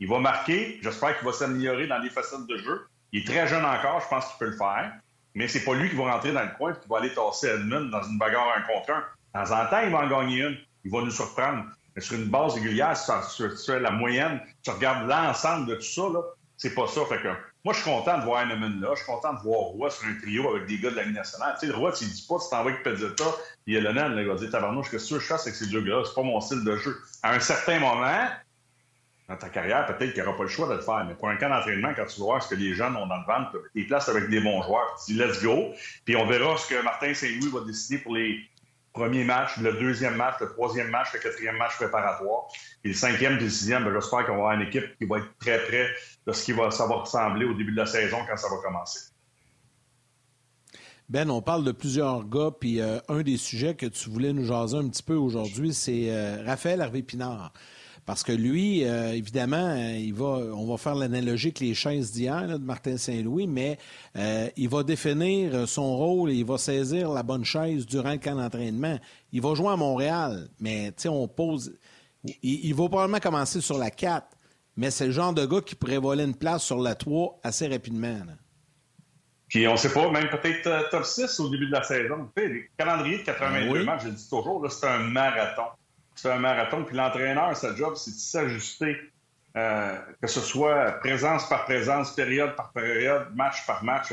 [0.01, 2.87] Il va marquer, j'espère qu'il va s'améliorer dans les facettes de jeu.
[3.13, 4.93] Il est très jeune encore, je pense qu'il peut le faire
[5.39, 7.47] mais c'est pas lui qui va rentrer dans le coin et qui va aller tasser
[7.47, 9.05] Edmund dans une bagarre un contre un.
[9.41, 10.59] De temps en temps, il va en gagner une.
[10.85, 11.65] Il va nous surprendre.
[11.95, 15.83] Mais sur une base régulière, si tu fais la moyenne, tu regardes l'ensemble de tout
[15.83, 16.23] ça, là,
[16.57, 17.03] c'est pas ça.
[17.09, 17.29] Fait que,
[17.65, 18.89] moi, je suis content de voir Edmund là.
[18.95, 21.15] Je suis content de voir Roy sur un trio avec des gars de la Ligue
[21.15, 21.57] nationale.
[21.61, 23.25] Tu sais, Roy, tu dis pas, tu t'envoies avec Pezzetta,
[23.69, 25.83] il y a le nan, il va dire, tabarnouche, que je fasse avec ces deux
[25.83, 26.03] gars-là?
[26.05, 26.97] C'est pas mon style de jeu.
[27.23, 28.29] À un certain moment,
[29.29, 31.05] dans ta carrière, peut-être qu'il n'y aura pas le choix de le faire.
[31.07, 33.19] Mais pour un camp d'entraînement, quand tu vas voir ce que les jeunes ont dans
[33.19, 35.73] le ventre, des places avec des bons joueurs, tu dis let's go.
[36.07, 38.41] Puis on verra ce que Martin Saint-Louis va décider pour les
[38.95, 42.49] premiers matchs, le deuxième match, le troisième match, le quatrième match préparatoire.
[42.85, 45.39] Et le cinquième le sixième, ben, j'espère qu'on va avoir une équipe qui va être
[45.39, 45.89] très près
[46.27, 48.57] de ce qui va, ça va ressembler au début de la saison quand ça va
[48.63, 49.11] commencer.
[51.11, 54.45] Ben, on parle de plusieurs gars, puis euh, un des sujets que tu voulais nous
[54.45, 57.53] jaser un petit peu aujourd'hui, c'est euh, Raphaël Harvey-Pinard.
[58.09, 62.59] Parce que lui, euh, évidemment, il va, on va faire l'analogie avec les chaises d'hier
[62.59, 63.77] de Martin Saint-Louis, mais
[64.17, 68.17] euh, il va définir son rôle et il va saisir la bonne chaise durant le
[68.17, 68.99] camp d'entraînement.
[69.31, 71.79] Il va jouer à Montréal, mais on pose.
[72.43, 74.27] Il, va probablement commencer sur la 4,
[74.79, 77.69] mais c'est le genre de gars qui pourrait voler une place sur la 3 assez
[77.69, 78.21] rapidement.
[79.49, 82.31] Puis on ne sait pas, même peut-être euh, top 6 au début de la saison.
[82.35, 85.65] Tu sais, le calendrier de 82 ben matchs, je le dis toujours, c'est un marathon
[86.21, 86.85] c'est un marathon.
[86.85, 88.97] Puis l'entraîneur, sa job, c'est de s'ajuster,
[89.57, 94.09] euh, que ce soit présence par présence, période par période, match par match.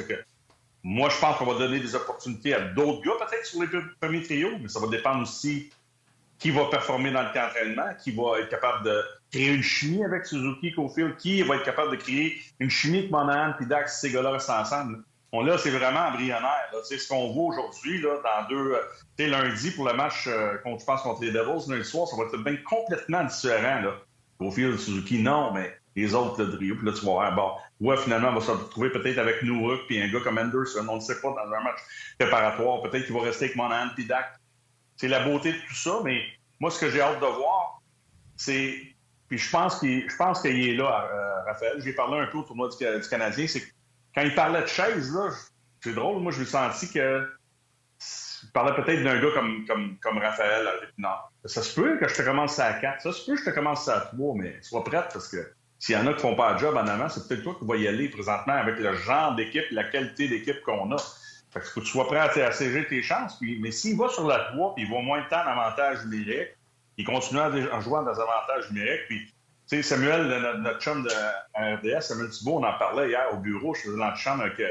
[0.84, 3.68] Moi, je pense qu'on va donner des opportunités à d'autres gars, peut-être sur les
[4.00, 5.72] premiers trios, mais ça va dépendre aussi
[6.38, 9.02] qui va performer dans le camp d'entraînement, qui va être capable de
[9.32, 13.12] créer une chimie avec Suzuki, Cofield, qui va être capable de créer une chimie avec
[13.12, 15.02] Monahan, puis Dax, ces gars-là restent ensemble
[15.42, 16.72] là, c'est vraiment embryonnaire.
[16.84, 18.74] C'est ce qu'on voit aujourd'hui, dans deux.
[18.74, 22.16] Euh, lundi pour le match euh, contre, je pense, contre les Devils, lundi soir, ça
[22.18, 23.82] va être bien complètement différent.
[23.82, 23.94] Là.
[24.40, 26.76] Au fil Suzuki, non, mais les autres, le trio.
[26.76, 29.88] Puis là, tu vas voir, bon, ouais, finalement, on va se retrouver peut-être avec Nouruk
[29.88, 30.86] puis un gars comme Anderson.
[30.90, 31.80] On ne sait pas dans un match
[32.20, 32.82] préparatoire.
[32.82, 34.26] Peut-être qu'il va rester avec Monahan puis Dak.
[34.98, 36.22] C'est la beauté de tout ça, mais
[36.60, 37.82] moi, ce que j'ai hâte de voir,
[38.36, 38.76] c'est.
[39.28, 41.82] Puis je pense qu'il est là, euh, Raphaël.
[41.84, 43.48] J'ai parlé un peu au tournoi du, du Canadien.
[43.48, 43.64] C'est
[44.16, 45.30] quand il parlait de chaise, là,
[45.82, 47.30] c'est drôle, moi, je me senti que.
[48.44, 50.68] Il parlait peut-être d'un gars comme, comme, comme Raphaël.
[50.98, 51.10] Non.
[51.46, 53.02] Ça se peut que je te commence à 4.
[53.02, 55.96] Ça se peut que je te commence à 3, mais sois prête parce que s'il
[55.96, 57.76] y en a qui font pas le job en avant, c'est peut-être toi qui vas
[57.76, 60.98] y aller présentement avec le genre d'équipe, la qualité d'équipe qu'on a.
[61.52, 63.40] Fait que faut que tu sois prêt à, à tes chances.
[63.40, 66.50] Puis, mais s'il va sur la 3 puis il voit moins de temps d'avantage numérique,
[66.98, 67.50] il continue à,
[67.80, 69.34] jouer dans des avantages numériques, puis
[69.68, 70.28] sais, Samuel,
[70.62, 71.10] notre, chum de
[71.56, 74.70] RDS, Samuel Thibault, on en parlait hier au bureau, je faisais l'antichambre avec, euh,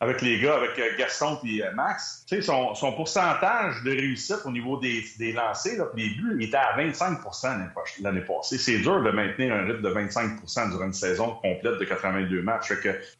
[0.00, 2.24] avec les gars, avec euh, Gaston et euh, Max.
[2.26, 6.36] Tu sais, son, son, pourcentage de réussite au niveau des, des lancers, là, les buts,
[6.38, 7.70] il était à 25%
[8.00, 8.58] l'année passée.
[8.58, 12.72] C'est dur de maintenir un rythme de 25% durant une saison complète de 82 matchs.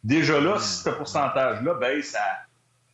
[0.03, 2.47] Déjà là, si ce pourcentage-là baisse à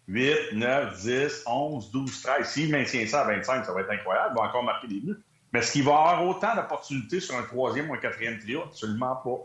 [0.08, 4.34] 8, 9, 10, 11, 12, 13, s'il maintient ça à 25, ça va être incroyable.
[4.36, 5.18] Il va encore marquer des buts.
[5.56, 8.64] Mais est-ce qu'il va avoir autant d'opportunités sur un troisième ou un quatrième trio?
[8.64, 9.38] Absolument pas.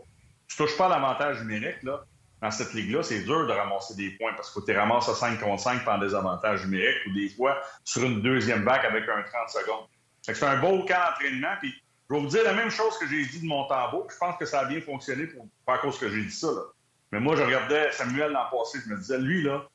[0.46, 2.04] Tu touches pas l'avantage numérique, là.
[2.42, 5.40] Dans cette ligue-là, c'est dur de ramasser des points parce que tu ramasses à 5
[5.40, 9.22] contre 5 par des avantages numériques ou des fois sur une deuxième bac avec un
[9.22, 9.86] 30 secondes.
[10.20, 11.54] c'est un beau cas d'entraînement.
[11.60, 11.72] Puis
[12.10, 14.06] je vais vous dire la même chose que j'ai dit de mon tambour.
[14.10, 16.48] Je pense que ça a bien fonctionné pour, pas à cause que j'ai dit ça.
[17.10, 18.80] Mais moi, je regardais Samuel l'an passé.
[18.84, 19.66] Je me disais, lui, là,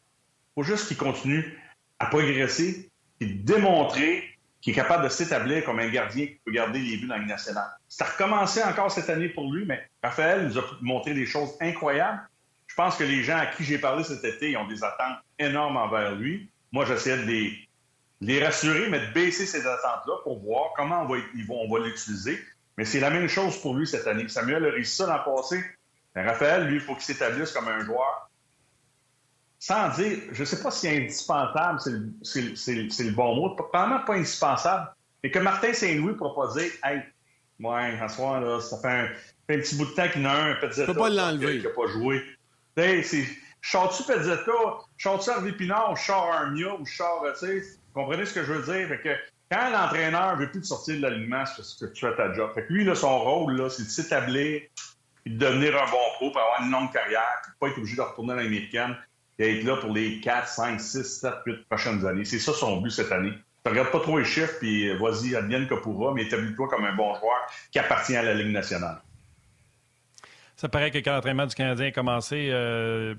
[0.53, 1.59] faut juste qu'il continue
[1.97, 6.79] à progresser et démontrer qui est capable de s'établir comme un gardien qui peut garder
[6.79, 7.69] les buts dans la nationale.
[7.87, 11.51] Ça a recommencé encore cette année pour lui, mais Raphaël nous a montré des choses
[11.61, 12.21] incroyables.
[12.67, 15.77] Je pense que les gens à qui j'ai parlé cet été, ont des attentes énormes
[15.77, 16.49] envers lui.
[16.71, 17.51] Moi, j'essaie de
[18.21, 22.43] les, rassurer, mais de baisser ces attentes-là pour voir comment on va, l'utiliser.
[22.77, 24.27] Mais c'est la même chose pour lui cette année.
[24.27, 25.63] Samuel a réussi ça l'an passé.
[26.15, 28.26] Raphaël, lui, il faut qu'il s'établisse comme un joueur.
[29.59, 34.93] Sans dire, je ne sais pas si indispensable, c'est le, bon mot, probablement pas indispensable,
[35.23, 37.01] mais que Martin Saint-Louis ne pourra pas dire Hey,
[37.59, 39.09] ouais, en soir, là, ça fait un,
[39.47, 41.59] petit bout de temps qu'il y en a un, pas l'enlever.
[41.59, 42.21] qui n'a pas joué.
[42.75, 43.25] c'est
[43.61, 44.51] Chante-tu Pezzetta,
[44.97, 48.53] chante-tu Harvey Pinard, ou chante Armia, ou chante, tu sais, vous comprenez ce que je
[48.53, 48.87] veux dire?
[48.87, 49.09] Fait que
[49.51, 52.51] quand l'entraîneur ne veut plus te sortir de l'alignement, c'est que tu fais ta job.
[52.53, 54.61] Fait que lui, là, son rôle, là, c'est de s'établir,
[55.25, 58.01] de devenir un bon pro, pour avoir une longue carrière, puis pas être obligé de
[58.01, 58.95] retourner à l'américaine,
[59.39, 62.25] et être là pour les 4, 5, 6, 7, 8 prochaines années.
[62.25, 63.33] C'est ça son but cette année.
[63.63, 66.95] Tu regardes pas trop les chiffres, puis vas-y, advienne que pourra, mais établis-toi comme un
[66.95, 67.37] bon joueur
[67.71, 69.01] qui appartient à la Ligue nationale.
[70.55, 73.13] Ça paraît que quand l'entraînement du Canadien a commencé, euh,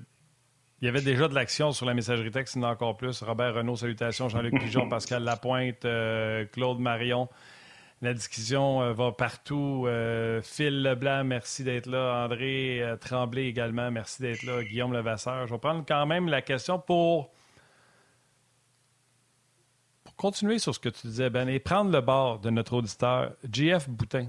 [0.81, 3.21] il y avait déjà de l'action sur la messagerie texte, sinon encore plus.
[3.21, 4.27] Robert Renault, salutations.
[4.27, 7.29] Jean-Luc Pigeon, Pascal Lapointe, euh, Claude Marion.
[8.01, 9.83] La discussion euh, va partout.
[9.85, 12.23] Euh, Phil Leblanc, merci d'être là.
[12.25, 14.63] André Tremblay également, merci d'être là.
[14.63, 15.47] Guillaume Levasseur.
[15.47, 17.31] Je vais prendre quand même la question pour,
[20.03, 23.33] pour continuer sur ce que tu disais, Ben, et prendre le bord de notre auditeur,
[23.51, 24.27] JF Boutin.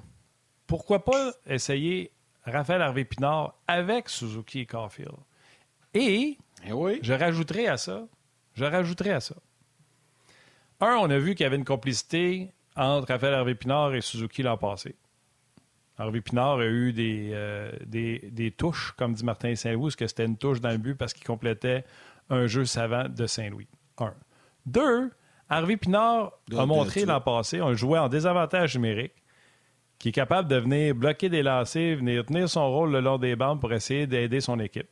[0.67, 2.13] Pourquoi pas essayer
[2.45, 5.17] Raphaël Harvey Pinard avec Suzuki et Caulfield?
[5.95, 6.99] Et eh oui.
[7.03, 8.07] je rajouterai à ça,
[8.55, 9.35] je rajouterai à ça.
[10.81, 14.43] Un, on a vu qu'il y avait une complicité entre Raphaël Hervé Pinard et Suzuki
[14.43, 14.95] l'an passé.
[15.99, 20.25] Hervé Pinard a eu des, euh, des, touches, comme dit Martin Saint-Louis, parce que c'était
[20.25, 21.85] une touche dans le but parce qu'il complétait
[22.31, 23.69] un jeu savant de Saint-Louis.
[23.99, 24.15] Un.
[24.65, 25.11] Deux,
[25.49, 29.15] Harvey Pinard a montré l'an passé, on jouait en désavantage numérique,
[29.99, 33.37] qui est capable de venir bloquer des lancers, venir tenir son rôle le long des
[33.37, 34.89] bandes pour essayer d'aider son équipe.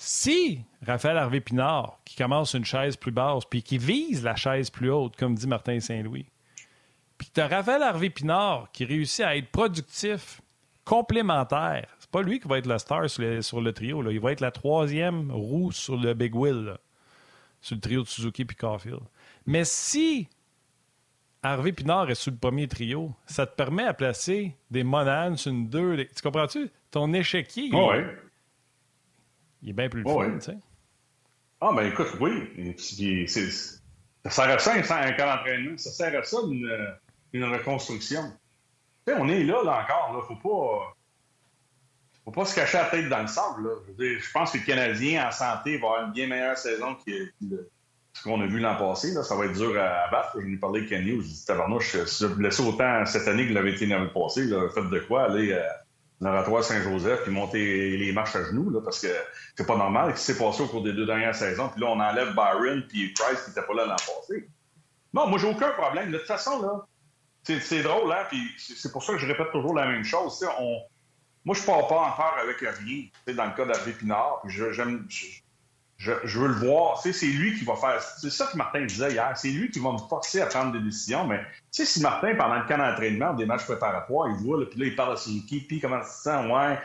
[0.00, 4.70] Si Raphaël Harvey Pinard, qui commence une chaise plus basse, puis qui vise la chaise
[4.70, 6.26] plus haute, comme dit Martin Saint-Louis,
[7.18, 10.40] puis tu as Raphaël Harvey Pinard qui réussit à être productif,
[10.84, 14.12] complémentaire, c'est pas lui qui va être la star sur le, trio, là.
[14.12, 16.78] il va être la troisième roue sur le Big Wheel,
[17.60, 19.02] sur le trio de Suzuki puis Caulfield.
[19.46, 20.28] Mais si
[21.42, 25.50] Harvey Pinard est sur le premier trio, ça te permet à placer des Monanes sur
[25.50, 25.96] une deux.
[25.96, 26.70] Tu comprends-tu?
[26.92, 27.70] Ton échiquier.
[27.72, 27.92] Oh
[29.62, 30.58] il est bien plus le fun, tu sais.
[31.60, 32.74] Ah, ben écoute, oui.
[34.24, 35.76] ça sert à ça, un camp d'entraînement.
[35.76, 36.94] Ça sert à ça, une,
[37.32, 38.22] une reconstruction.
[39.06, 40.12] Tu sais, on est là, là encore.
[40.14, 40.22] Là.
[40.26, 40.94] Faut pas.
[42.24, 43.64] Faut pas se cacher la tête dans le sable.
[43.64, 43.74] Là.
[43.98, 47.32] Je, je, pense que le Canadien en santé va avoir une bien meilleure saison que,
[48.12, 49.12] ce qu'on a vu l'an passé.
[49.12, 49.24] Là.
[49.24, 50.32] Ça va être dur à, battre.
[50.36, 53.48] Je lui ai parlé de Kenny, je dit Tabarnouche, si vous blessé autant cette année
[53.48, 55.62] que l'avait été l'année passée, là, faites de quoi aller euh,
[56.20, 59.08] l'oratoire Saint-Joseph puis monter les marches à genoux, là, parce que
[59.56, 61.68] c'est pas normal ce qui s'est passé au cours des deux dernières saisons.
[61.68, 64.48] Puis là, on enlève Byron puis Price qui n'était pas là l'an passé.
[65.14, 66.10] Non, moi, j'ai aucun problème.
[66.10, 66.86] De toute façon, là,
[67.44, 70.44] c'est drôle, hein, puis c'est pour ça que je répète toujours la même chose.
[70.58, 70.80] On...
[71.44, 73.04] Moi, je pars pas en faire avec rien,
[73.34, 74.42] dans le cas d'Hervé Pinard.
[74.46, 75.26] J'aime je,
[76.04, 77.00] veux le voir.
[77.00, 78.00] c'est lui qui va faire.
[78.00, 79.32] C'est ça que Martin disait hier.
[79.36, 81.26] C'est lui qui va me forcer à prendre des décisions.
[81.26, 84.78] Mais tu sais, si Martin, pendant le camp d'entraînement, des matchs préparatoires, il voit, puis
[84.78, 86.46] là, il parle à Suzuki, puis comment tu te sens?
[86.46, 86.78] Ouais,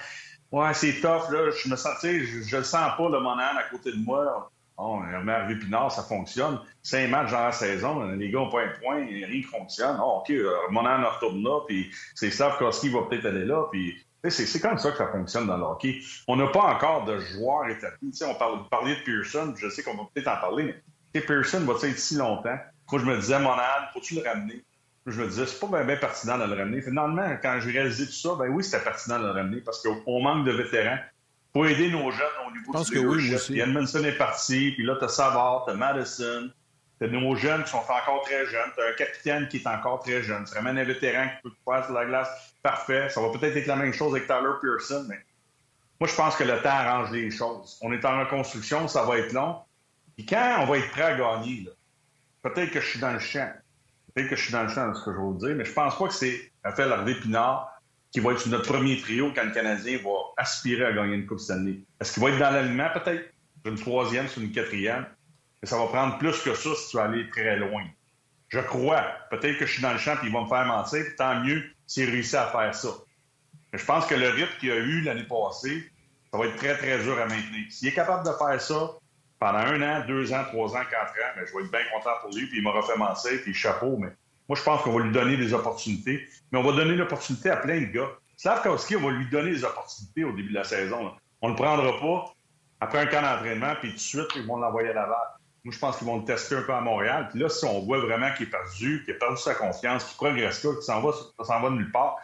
[0.52, 1.52] ouais, c'est tough, là.
[1.52, 4.50] Je me sens, tu sais, je, le sens pas, le Monan à côté de moi.
[4.80, 6.60] Hervé Pinard, ça fonctionne.
[6.82, 9.98] Cinq matchs dans la saison, les gars n'ont pas un point, rien qui fonctionne.
[10.02, 13.96] Oh, OK, euh, Monan retourne là, puis c'est Slavkowski va peut-être aller là, puis
[14.30, 16.00] c'est comme ça que ça fonctionne dans le hockey.
[16.28, 18.12] On n'a pas encore de joueurs établis.
[18.26, 20.76] on parle, parlait de Pearson, je sais qu'on va peut-être en parler,
[21.14, 22.58] mais Pearson va être si longtemps?
[22.92, 23.56] Moi, je me disais, mon
[23.94, 24.64] faut-tu le ramener?
[25.06, 26.82] Je me disais, c'est pas bien, pertinent de le ramener.
[26.82, 30.22] Finalement, quand j'ai réalisé tout ça, ben oui, c'était pertinent de le ramener parce qu'on
[30.22, 31.00] manque de vétérans.
[31.52, 33.60] Pour aider nos jeunes au niveau que oui.
[33.60, 36.50] Edmondson est parti, puis là, t'as Savard, t'as Madison,
[37.04, 40.24] t'as nos jeunes qui sont encore très jeunes, t'as un capitaine qui est encore très
[40.24, 40.46] jeune.
[40.46, 42.30] Tu ramènes un vétéran qui peut faire sur la glace
[42.62, 43.10] parfait.
[43.10, 45.20] Ça va peut-être être la même chose avec Tyler Pearson, mais
[46.00, 47.78] moi, je pense que le temps arrange les choses.
[47.82, 49.58] On est en reconstruction, ça va être long.
[50.18, 51.68] Et quand on va être prêt à gagner,
[52.42, 53.52] peut-être que je suis dans le champ.
[54.14, 55.74] Peut-être que je suis dans le champ de ce que je vous dire, mais je
[55.74, 57.70] pense pas que c'est Raphaël Harvey Pinard
[58.12, 61.40] qui va être notre premier trio quand le Canadien va aspirer à gagner une Coupe
[61.40, 61.80] Stanley.
[62.00, 63.34] Est-ce qu'il va être dans l'alignement, peut-être?
[63.66, 65.06] Une troisième, sur une quatrième.
[65.64, 67.86] Mais ça va prendre plus que ça si tu vas aller très loin.
[68.50, 69.02] Je crois.
[69.30, 71.06] Peut-être que je suis dans le champ et il va me faire mentir.
[71.18, 72.90] Tant mieux s'il réussit à faire ça.
[73.72, 75.90] Mais je pense que le rythme qu'il a eu l'année passée,
[76.30, 77.66] ça va être très, très dur à maintenir.
[77.70, 78.90] S'il est capable de faire ça
[79.40, 82.36] pendant un an, deux ans, trois ans, quatre ans, je vais être bien content pour
[82.36, 84.10] lui, puis il m'aura fait mentir, puis chapeau, mais
[84.50, 86.28] moi, je pense qu'on va lui donner des opportunités.
[86.52, 88.10] Mais on va donner l'opportunité à plein de gars.
[88.36, 91.14] Slavkowski, on va lui donner des opportunités au début de la saison.
[91.42, 92.34] On ne le prendra pas
[92.82, 95.18] après un camp d'entraînement, puis tout de suite, ils vont l'envoyer à Laval.
[95.64, 97.30] Moi, je pense qu'ils vont le tester un peu à Montréal.
[97.32, 100.18] Puis là, si on voit vraiment qu'il est perdu, qu'il a perdu sa confiance, qu'il
[100.18, 102.18] progresse pas, qu'il s'en va, s'en va de nulle part,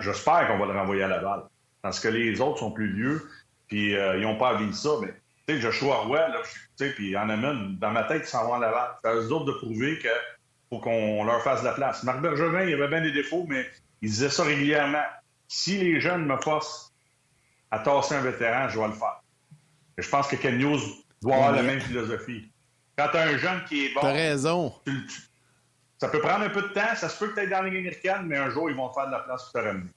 [0.00, 1.42] j'espère qu'on va le renvoyer à Laval.
[1.82, 3.30] parce que les autres sont plus vieux,
[3.68, 4.90] puis ils n'ont pas envie de ça.
[5.02, 5.14] Mais
[5.46, 6.40] tu sais, Joshua Roy, là,
[6.94, 8.86] puis en amène, dans ma tête, ils s'en vont à l'avant.
[9.00, 10.10] C'est à eux autres de prouver qu'il
[10.70, 12.02] faut qu'on leur fasse de la place.
[12.02, 13.66] Marc Bergevin, il avait bien des défauts, mais
[14.02, 15.04] il disait ça régulièrement.
[15.48, 16.92] Si les jeunes me forcent
[17.70, 19.22] à tasser un vétéran, je vais le faire.
[19.98, 20.80] Et je pense que Ken News
[21.22, 22.50] doit avoir la même philosophie.
[22.96, 24.00] Quand tu as un jeune qui est bon.
[24.00, 24.72] T'as raison.
[25.98, 27.78] ça peut prendre un peu de temps, ça se peut que tu dans la Ligue
[27.78, 29.90] américaine, mais un jour, ils vont faire de la place pour te ramener.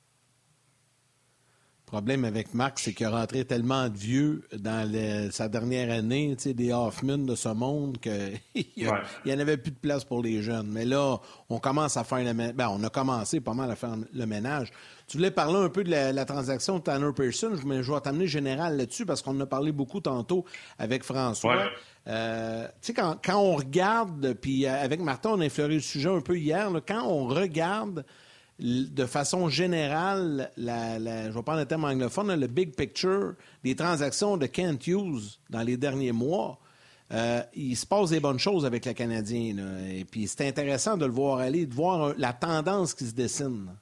[1.90, 4.88] Le problème avec Marc, c'est qu'il a rentré tellement de vieux dans
[5.32, 8.40] sa dernière année, des Hoffman de ce monde, qu'il
[9.26, 10.68] n'y en avait plus de place pour les jeunes.
[10.70, 11.18] Mais là,
[11.50, 12.54] on commence à faire le ménage.
[12.54, 14.72] Ben, on a commencé pas mal à faire le ménage.
[15.08, 18.28] Tu voulais parler un peu de la, transaction de Tanner Pearson, mais je vais t'amener
[18.28, 20.46] général là-dessus parce qu'on en a parlé beaucoup tantôt
[20.78, 21.72] avec François.
[22.08, 26.10] Euh, tu sais, quand, on regarde, puis euh, avec Martin, on a effleuré le sujet
[26.10, 28.06] un peu hier, quand on regarde
[28.60, 34.48] de façon générale, je vais prendre le terme anglophone, le big picture des transactions de
[34.48, 36.60] Kent Hughes dans les derniers mois,
[37.12, 39.56] euh, il se passe des bonnes choses avec le Canadien.
[39.90, 43.76] et puis c'est intéressant de le voir aller, de voir la tendance qui se dessine.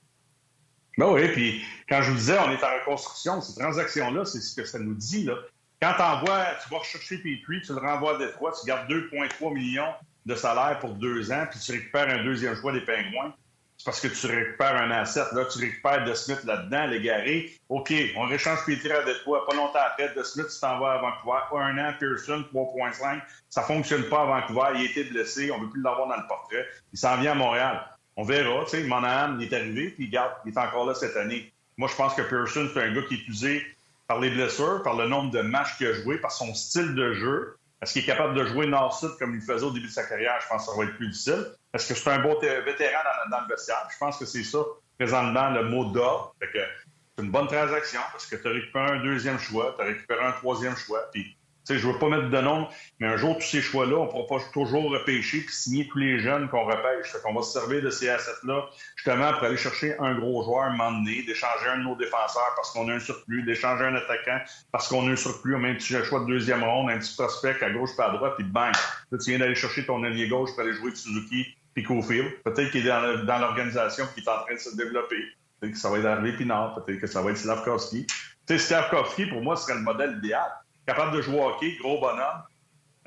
[0.98, 4.56] Ben oui, puis quand je vous disais, on est en reconstruction, ces transactions-là, c'est ce
[4.56, 5.24] que ça nous dit.
[5.24, 5.36] Là.
[5.82, 9.94] Quand envoies, tu vas rechercher Petrie, tu le renvoies à Détroit, tu gardes 2,3 millions
[10.26, 13.34] de salaire pour deux ans, puis tu récupères un deuxième choix des Pingouins
[13.78, 15.24] c'est parce que tu récupères un asset.
[15.34, 17.52] Là, tu récupères De Smith là-dedans, l'égaré.
[17.70, 19.46] OK, on réchange Petri à toi.
[19.46, 21.64] Pas longtemps après, De Smith, tu t'en vas à Vancouver.
[21.64, 23.22] Un an, Pearson, 3.5.
[23.50, 24.70] Ça fonctionne pas à Vancouver.
[24.76, 25.52] Il a été blessé.
[25.52, 26.66] On ne veut plus l'avoir dans le portrait.
[26.92, 27.88] Il s'en vient à Montréal.
[28.16, 28.64] On verra.
[28.66, 31.54] Tu sais, Monahan, il est arrivé, puis garde, il est encore là cette année.
[31.78, 33.64] Moi, je pense que Pearson, c'est un gars qui est usé
[34.08, 37.14] par les blessures, par le nombre de matchs qu'il a joué, par son style de
[37.14, 37.58] jeu.
[37.82, 40.40] Est-ce qu'il est capable de jouer nord-sud comme il faisait au début de sa carrière?
[40.42, 41.46] Je pense que ça va être plus difficile.
[41.74, 43.00] Est-ce que c'est un beau vétéran
[43.30, 43.88] dans, le vestiaire?
[43.92, 44.60] Je pense que c'est ça,
[44.98, 46.34] présentement, le mot d'ordre.
[46.42, 50.24] C'est une bonne transaction parce que tu as récupéré un deuxième choix, tu as récupéré
[50.24, 51.38] un troisième choix, puis
[51.76, 52.68] je ne veux pas mettre de nom,
[53.00, 55.98] mais un jour, tous ces choix-là, on ne pourra pas toujours repêcher puis signer tous
[55.98, 57.12] les jeunes qu'on repêche.
[57.12, 58.66] Fait qu'on va se servir de ces assets-là,
[58.96, 62.88] justement, pour aller chercher un gros joueur donné, d'échanger un de nos défenseurs parce qu'on
[62.90, 64.40] a un surplus, d'échanger un attaquant
[64.72, 67.16] parce qu'on a un surplus, on met un petit choix de deuxième ronde, un petit
[67.16, 68.74] prospect à gauche pas à droite, puis bang!
[69.12, 72.32] Tu viens d'aller chercher ton allié gauche pour aller jouer Suzuki puis Cofield.
[72.44, 75.24] Peut-être qu'il est dans l'organisation qui est en train de se développer.
[75.60, 78.06] Peut-être que ça va être Harvey Pinard, peut-être que ça va être Slavkovski.
[78.06, 78.16] Tu
[78.48, 80.52] sais, Slavkovski, pour moi, serait le modèle idéal
[80.88, 82.44] capable de jouer hockey, gros bonhomme.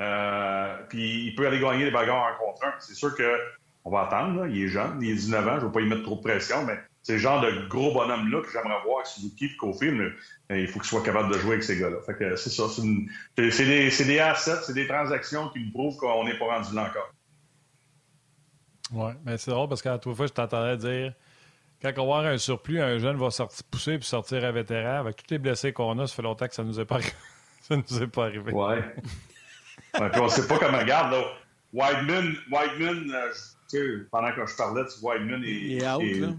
[0.00, 2.72] Euh, puis il peut aller gagner les bagarres un contre un.
[2.78, 4.46] C'est sûr qu'on va attendre.
[4.46, 6.20] Il est jeune, il est 19 ans, je ne veux pas y mettre trop de
[6.20, 9.90] pression, mais c'est le genre de gros bonhomme-là que j'aimerais voir avec Suzuki et Kofi,
[9.90, 11.96] mais il faut qu'il soit capable de jouer avec ces gars-là.
[12.12, 12.64] Que c'est ça.
[12.68, 12.82] C'est,
[13.64, 17.10] des, des assets, c'est des transactions qui nous prouvent qu'on n'est pas rendu là encore.
[18.92, 21.12] Oui, mais c'est drôle parce qu'à toute fois, je t'entendais dire
[21.80, 24.98] quand on va avoir un surplus, un jeune va sortir, pousser puis sortir un vétéran.
[24.98, 26.98] Avec tous les blessés qu'on a, ça fait longtemps que ça nous est pas
[27.70, 28.52] ça ne nous est pas arrivé.
[28.52, 28.82] Ouais.
[30.00, 30.78] ouais puis on ne sait pas comment.
[30.78, 31.24] Regarde, là.
[31.72, 33.30] Wideman, Wideman euh,
[33.68, 35.48] tu sais, pendant que je parlais, tu Wideman est.
[35.48, 36.36] Il est out,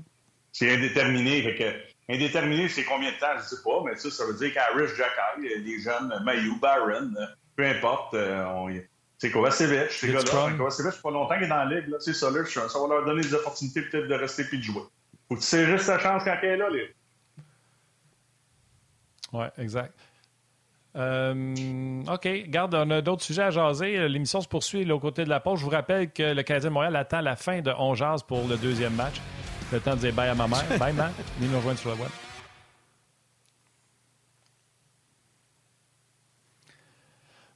[0.52, 1.42] C'est indéterminé.
[1.42, 4.34] Fait que, indéterminé, c'est combien de temps, je ne sais pas, mais ça, ça veut
[4.34, 7.14] dire qu'Arish Jacky, les jeunes, Mayu, Barron,
[7.56, 8.70] peu importe, euh, on,
[9.18, 10.58] c'est Kovacevic, ces gars-là.
[10.58, 11.96] Kovacevic, c'est pas longtemps qu'il est dans la ligue.
[12.00, 14.82] C'est ça, là, ça va leur donner des opportunités peut-être de rester puis de jouer.
[15.30, 16.70] Faut que tu sais juste ta chance quand elle est là.
[16.70, 16.80] Là.
[19.32, 19.94] Oui, exact.
[20.96, 22.28] Euh, OK.
[22.48, 24.10] Garde, on a d'autres sujets à jaser.
[24.10, 25.60] L'émission se poursuit là, au côté de la pause.
[25.60, 28.48] Je vous rappelle que le Canadien de Montréal attend la fin de 11 jazz pour
[28.48, 29.22] le deuxième match.
[29.72, 30.66] Le temps de dire bye à ma mère.
[30.78, 31.12] bye, man.
[31.40, 32.10] Venez nous rejoindre sur la web.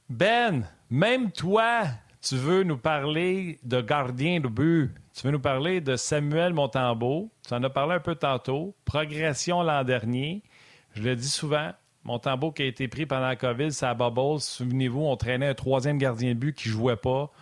[0.08, 1.82] Ben, même toi,
[2.22, 4.94] tu veux nous parler de gardien de but.
[5.14, 7.30] Tu veux nous parler de Samuel Montembeau.
[7.46, 8.74] Tu en as parlé un peu tantôt.
[8.84, 10.42] Progression l'an dernier.
[10.94, 11.72] Je le dis souvent,
[12.06, 14.40] Montembeau qui a été pris pendant la COVID, c'est à Bubbles.
[14.40, 17.32] Souvenez-vous, on traînait un troisième gardien de but qui ne jouait pas.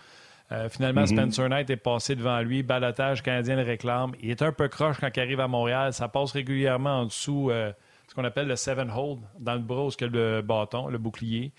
[0.52, 1.06] Euh, finalement, mhm.
[1.06, 2.62] Spencer Knight est passé devant lui.
[2.62, 4.12] Balotage canadien le réclame.
[4.20, 5.92] Il est un peu croche quand il arrive à Montréal.
[5.92, 7.72] Ça passe régulièrement en dessous euh,
[8.08, 11.52] ce qu'on appelle le seven hold, dans le bras où il le bâton, le bouclier.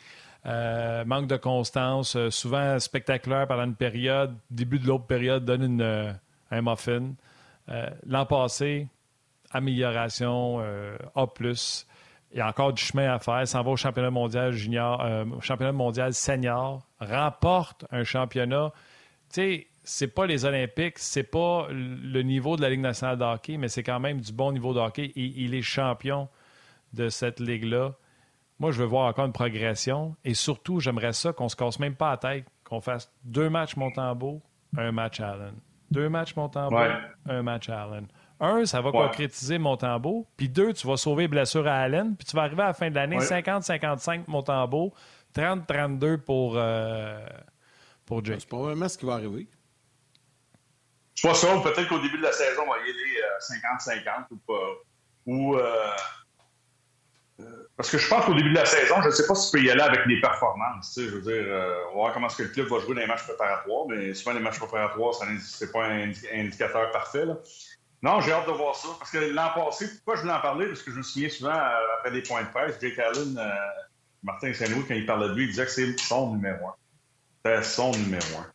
[0.47, 4.35] Euh, manque de constance, souvent spectaculaire pendant une période.
[4.49, 5.81] Début de l'autre période, donne
[6.51, 7.13] un muffin.
[8.05, 8.87] L'an passé,
[9.51, 10.59] amélioration
[11.15, 11.27] A
[12.31, 13.47] il y a encore du chemin à faire.
[13.47, 18.71] S'en va au championnat mondial junior, euh, championnat mondial senior, remporte un championnat.
[19.33, 23.23] Tu sais, c'est pas les Olympiques, c'est pas le niveau de la Ligue nationale de
[23.23, 25.11] hockey, mais c'est quand même du bon niveau de hockey.
[25.15, 26.27] Et il est champion
[26.93, 27.93] de cette ligue-là.
[28.59, 30.15] Moi, je veux voir encore une progression.
[30.23, 33.75] Et surtout, j'aimerais ça qu'on se casse même pas la tête, qu'on fasse deux matchs
[33.75, 34.41] Montembeau,
[34.77, 35.55] un match Allen.
[35.91, 36.77] Deux matchs Montembeau,
[37.25, 38.07] un match Allen.
[38.39, 40.27] Un, ça va concrétiser Montembeau.
[40.37, 42.15] Puis deux, tu vas sauver blessure à Allen.
[42.15, 44.93] Puis tu vas arriver à la fin de l'année 50-55 Montembeau,
[45.35, 47.25] 30-32 pour, euh,
[48.05, 48.41] pour Jake.
[48.41, 49.47] C'est probablement ce qui va arriver.
[51.15, 54.37] Soit ça, ou peut-être qu'au début de la saison, on va y aller 50-50 ou
[54.37, 54.67] pas.
[55.25, 55.55] Ou.
[55.55, 55.91] Euh,
[57.41, 57.43] euh,
[57.75, 59.57] parce que je pense qu'au début de la saison, je ne sais pas si tu
[59.57, 60.93] peux y aller avec les performances.
[60.93, 62.79] Tu sais, je veux dire, euh, on va voir comment est-ce que le club va
[62.79, 66.91] jouer dans les matchs préparatoires, mais souvent les matchs préparatoires, ce n'est pas un indicateur
[66.91, 67.25] parfait.
[67.25, 67.37] Là.
[68.05, 68.89] Non, j'ai hâte de voir ça.
[68.99, 70.67] Parce que l'an passé, pourquoi je voulais en parler?
[70.67, 71.57] Parce que je me souviens souvent,
[71.97, 73.35] après des points de presse, Jake Allen,
[74.21, 76.75] Martin Saint-Louis, quand il parlait de lui, il disait que c'est son numéro un.
[77.43, 78.45] C'est son numéro un.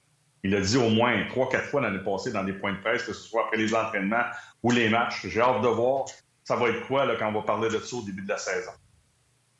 [0.44, 3.02] Il l'a dit au moins trois, quatre fois l'année passée dans des points de presse,
[3.02, 4.24] que ce soit après les entraînements
[4.62, 5.26] ou les matchs.
[5.26, 6.06] J'ai hâte de voir
[6.44, 8.38] ça va être quoi là, quand on va parler de ça au début de la
[8.38, 8.72] saison.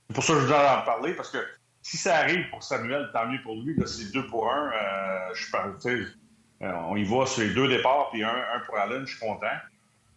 [0.09, 1.39] C'est pour ça que je voulais en parler, parce que
[1.83, 3.77] si ça arrive pour Samuel, tant mieux pour lui.
[3.87, 4.73] C'est deux pour un.
[4.73, 5.57] Euh, je
[6.63, 8.35] euh, on y va sur les deux départs, puis un,
[8.67, 9.47] pour Allen, je suis content.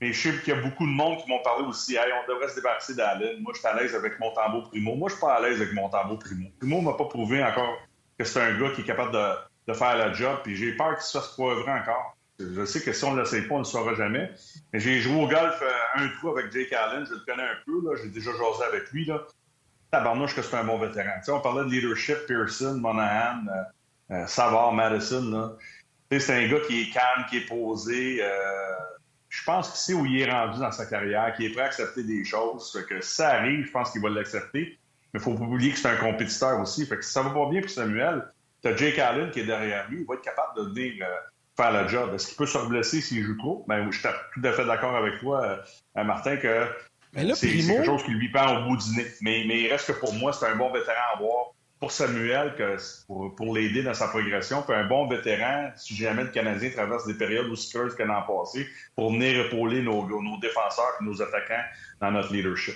[0.04, 1.95] Mais je sais qu'il y a beaucoup de monde qui m'ont parlé aussi.
[1.95, 3.41] Hey, on devrait se débarrasser d'Allen.
[3.41, 4.95] Moi, je suis à l'aise avec mon tambour primo.
[4.95, 6.49] Moi, je suis pas à l'aise avec mon tambour primo.
[6.60, 7.78] Primo m'a pas prouvé encore
[8.20, 11.06] que c'est un gars qui est capable de, faire le job, puis j'ai peur qu'il
[11.06, 12.18] se fasse prouver encore.
[12.38, 14.30] Je sais que si on ne l'essaye pas, on ne le saura jamais.
[14.74, 15.72] Mais j'ai joué au golf euh,
[16.04, 17.06] un trou avec Jake Allen.
[17.06, 17.82] Je le connais un peu.
[18.04, 19.06] J'ai déjà jasé avec lui.
[19.06, 19.22] Là.
[19.89, 21.12] Tabarnouche que c'est un bon vétéran.
[21.30, 25.56] on parlait de leadership, Pearson, Monahan, euh, euh, Savard, Madison.
[26.12, 28.22] C'est un gars qui est calme, qui est posé.
[29.34, 31.66] Je pense qu'il sait où il est rendu dans sa carrière, qui est prêt à
[31.66, 32.72] accepter des choses.
[32.88, 34.78] que si ça arrive, je pense qu'il va l'accepter.
[35.12, 36.86] Mais il faut pas oublier que c'est un compétiteur aussi.
[36.86, 38.28] Fait que si ça va pas bien pour Samuel,
[38.62, 40.02] tu as Jake Allen qui est derrière lui.
[40.02, 41.08] Il va être capable de venir
[41.58, 42.14] faire le job.
[42.14, 43.66] Est-ce qu'il peut se blesser s'il joue trop?
[43.68, 45.64] Ben, je suis tout à fait d'accord avec toi,
[45.98, 46.68] euh, Martin, que
[47.34, 49.08] c'est quelque chose qui lui pend au bout du nez.
[49.22, 51.53] Mais, mais il reste que pour moi, c'est un bon vétéran à avoir
[51.84, 52.78] pour Samuel que
[53.08, 54.62] pour, pour l'aider dans sa progression.
[54.62, 58.22] Puis un bon vétéran, si jamais le Canadien traverse des périodes aussi creuses que l'an
[58.26, 58.66] passé,
[58.96, 61.66] pour venir épauler nos, nos défenseurs et nos attaquants
[62.00, 62.76] dans notre leadership.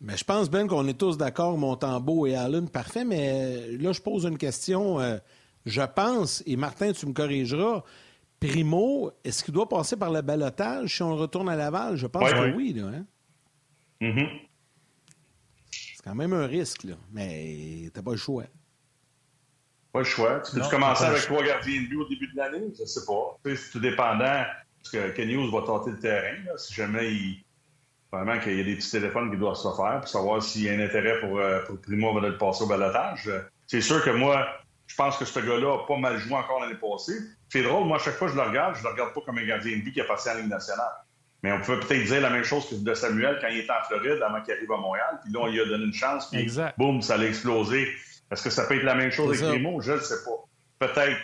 [0.00, 4.00] Mais je pense, Ben, qu'on est tous d'accord, Montembeau et Allen, parfait, mais là, je
[4.00, 4.98] pose une question.
[4.98, 5.18] Euh,
[5.66, 7.82] je pense, et Martin, tu me corrigeras,
[8.40, 11.96] Primo, est-ce qu'il doit passer par le balotage si on retourne à Laval?
[11.96, 12.72] Je pense que oui.
[12.72, 13.04] Là, hein?
[14.00, 14.28] Mm-hmm.
[16.02, 16.94] C'est quand même un risque, là.
[17.12, 18.44] mais t'as pas le choix.
[19.92, 20.40] Pas le choix.
[20.40, 22.72] Tu peux commencer avec trois gardiens de but au début de l'année?
[22.76, 23.38] Je sais pas.
[23.44, 24.44] C'est tout dépendant.
[24.82, 26.38] Parce que Kenny va tenter le terrain.
[26.56, 27.44] si jamais il.
[28.10, 30.68] Vraiment qu'il y a des petits téléphones qui doivent se faire pour savoir s'il y
[30.68, 33.30] a un intérêt pour, euh, pour Primo de le passer au balotage.
[33.66, 34.46] C'est sûr que moi,
[34.86, 37.18] je pense que ce gars-là a pas mal joué encore l'année passée.
[37.48, 39.38] C'est drôle, moi, à chaque fois que je le regarde, je le regarde pas comme
[39.38, 40.92] un gardien de but qui a passé en Ligue nationale.
[41.42, 43.84] Mais on peut peut-être dire la même chose que de Samuel quand il était en
[43.86, 45.18] Floride avant qu'il arrive à Montréal.
[45.24, 46.30] Puis là, on lui a donné une chance.
[46.30, 47.88] Puis boum, ça allait exploser.
[48.30, 49.80] Est-ce que ça peut être la même chose avec mots?
[49.80, 50.86] Je ne sais pas.
[50.86, 51.18] Peut-être.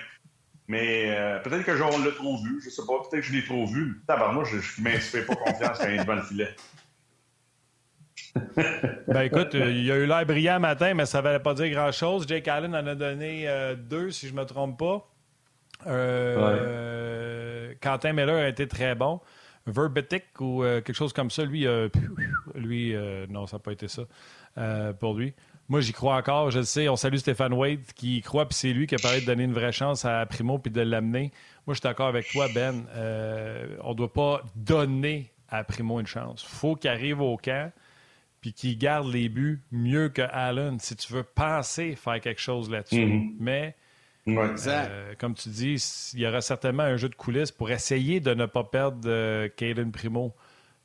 [0.67, 2.61] Mais euh, peut-être que on l'a trop vu.
[2.63, 2.95] Je sais pas.
[3.09, 4.03] Peut-être que je l'ai trop vu.
[4.07, 6.55] Tabarnak, je ne m'inspire pas confiance quand il est devant le filet.
[9.09, 11.55] ben écoute, euh, il y a eu l'air brillant matin, mais ça ne valait pas
[11.55, 12.27] dire grand-chose.
[12.27, 15.09] Jake Allen en a donné euh, deux, si je ne me trompe pas.
[15.87, 19.21] Euh, Quentin Miller a été très bon.
[19.71, 21.67] Verbetic ou quelque chose comme ça, lui,
[22.55, 22.95] lui
[23.29, 24.03] non, ça n'a pas été ça
[24.99, 25.35] pour lui.
[25.69, 26.51] Moi, j'y crois encore.
[26.51, 26.89] Je le sais.
[26.89, 29.45] On salue Stéphane Wade qui y croit, puis c'est lui qui a parlé de donner
[29.45, 31.31] une vraie chance à Primo puis de l'amener.
[31.67, 32.87] Moi, je suis d'accord avec toi, Ben.
[33.83, 36.43] on ne doit pas donner à Primo une chance.
[36.49, 37.71] Il faut qu'il arrive au camp
[38.41, 42.71] puis qui garde les buts mieux que Allen, si tu veux penser faire quelque chose
[42.71, 43.05] là-dessus.
[43.05, 43.35] Mhm.
[43.41, 43.75] Mais,
[44.29, 48.35] euh, comme tu dis, il y aura certainement un jeu de coulisses pour essayer de
[48.35, 49.49] ne pas perdre euh,
[49.93, 50.35] Primo.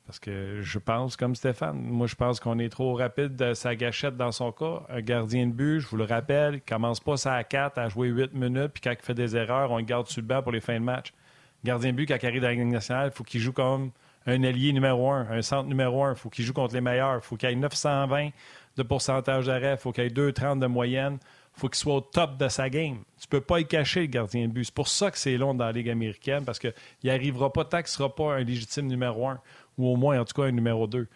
[0.06, 1.80] Parce que je pense comme Stéphane.
[1.80, 4.82] Moi, je pense qu'on est trop rapide de sa gâchette dans son cas.
[4.90, 7.88] Un gardien de but, je vous le rappelle, il commence pas ça à 4 à
[7.88, 10.42] jouer 8 minutes, puis quand il fait des erreurs, on le garde sur le banc
[10.42, 11.14] pour les fins de match.
[11.64, 13.92] Gardien de but, quand il arrive dans la Ligue nationale, il faut qu'il joue comme
[14.26, 16.12] un allié numéro un, un centre numéro un.
[16.12, 17.16] Il faut qu'il joue contre les meilleurs.
[17.16, 18.30] Il faut qu'il ait 920
[18.76, 19.72] de pourcentage d'arrêt.
[19.72, 21.18] Il faut qu'il ait 2,30 de moyenne.
[21.56, 22.98] Il faut qu'il soit au top de sa game.
[23.18, 24.64] Tu ne peux pas y cacher, le gardien de but.
[24.64, 26.72] C'est pour ça que c'est long dans la Ligue américaine, parce qu'il
[27.04, 29.40] n'arrivera pas tant qu'il ne sera pas un légitime numéro un,
[29.78, 31.06] ou au moins, en tout cas, un numéro deux.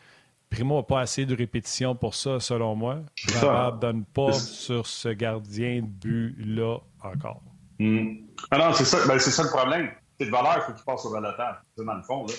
[0.49, 3.01] Primo n'a pas assez de répétitions pour ça, selon moi.
[3.17, 7.43] Je ne donne pas sur ce gardien de but-là encore.
[7.79, 8.15] Hmm.
[8.51, 9.91] Ah non, c'est ça, ben, c'est ça le problème.
[10.19, 11.57] C'est de valeur, il faut qu'il passe au balotage.
[11.77, 12.27] C'est dans le fond.
[12.27, 12.35] Là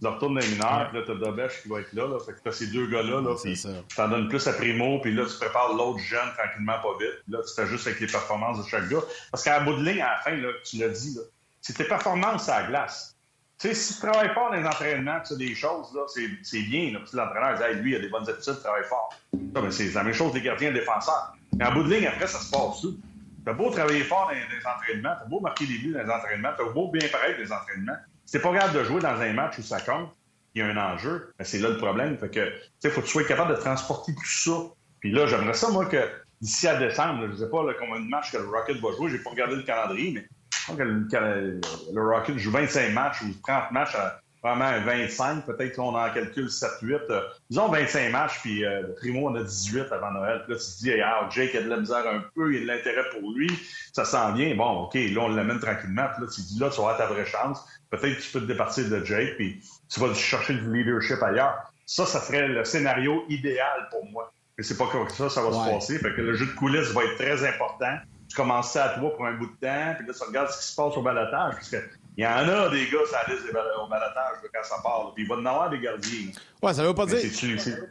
[0.00, 2.18] tu retournes dans les mineurs, puis là, t'as Dobesh qui va être là, là.
[2.24, 3.62] Fait que t'as ces deux gars-là, là, puis
[3.94, 7.22] t'en donnes plus à Primo, puis là, tu prépares l'autre jeune tranquillement, pas vite.
[7.28, 9.02] Là, tu juste avec les performances de chaque gars.
[9.30, 11.22] Parce qu'à bout de ligne, à la fin, là, tu l'as dit, là,
[11.60, 13.16] c'est tes performances à la glace.
[13.58, 16.06] Tu sais, si tu travailles fort dans les entraînements, tu as des choses, là,
[16.42, 16.92] c'est bien.
[16.92, 17.00] Là.
[17.00, 19.10] Puis l'entraîneur dit, hey, lui, il a des bonnes habitudes, il travaille fort.
[19.54, 21.34] Ça, ben, c'est la même chose des gardiens défenseurs.
[21.58, 22.98] Mais à bout de ligne, après, ça se passe tout.
[23.44, 26.50] T'as beau travailler fort dans les, entraînements, t'as beau marquer les buts dans les entraînements,
[26.56, 27.96] t'as beau bien paraître dans les entraînements
[28.30, 30.10] T'es pas capable de jouer dans un match où ça compte,
[30.54, 32.18] il y a un enjeu, ben, c'est là le problème.
[32.18, 34.52] Fait que, tu sais, faut que tu sois capable de transporter tout ça.
[35.00, 36.08] Puis là, j'aimerais ça, moi, que
[36.40, 39.18] d'ici à décembre, je sais pas combien de matchs que le Rocket va jouer, j'ai
[39.18, 41.60] pas regardé le calendrier, mais je que le,
[41.92, 46.46] le, Rocket joue 25 matchs ou 30 matchs à vraiment 25, peut-être qu'on en calcule
[46.46, 47.00] 7-8.
[47.10, 47.20] Euh,
[47.50, 50.42] disons 25 matchs, puis euh, Primo en a 18 avant Noël.
[50.44, 52.60] Puis là, tu te dis, ah, Jake a de la misère un peu, il a
[52.60, 53.50] de l'intérêt pour lui,
[53.92, 54.54] ça s'en vient.
[54.56, 56.06] Bon, OK, là, on l'amène tranquillement.
[56.14, 57.64] Puis là, tu te dis, là, tu vas avoir ta vraie chance.
[57.90, 61.72] Peut-être que tu peux te départir de Jake, puis tu vas chercher du leadership ailleurs.
[61.86, 64.32] Ça, ça serait le scénario idéal pour moi.
[64.56, 65.98] Mais c'est pas comme ça, ça va se passer.
[65.98, 67.96] Fait que le jeu de coulisses va être très important.
[68.28, 70.58] Tu commences ça à toi pour un bout de temps, puis là, tu regardes ce
[70.58, 71.76] qui se passe au balatage, parce que
[72.20, 75.12] il y en a des gars, ça liste au balatage quand ça part.
[75.14, 76.26] Puis il va en avoir des gardiens.
[76.62, 77.18] Ouais, ça veut pas dire.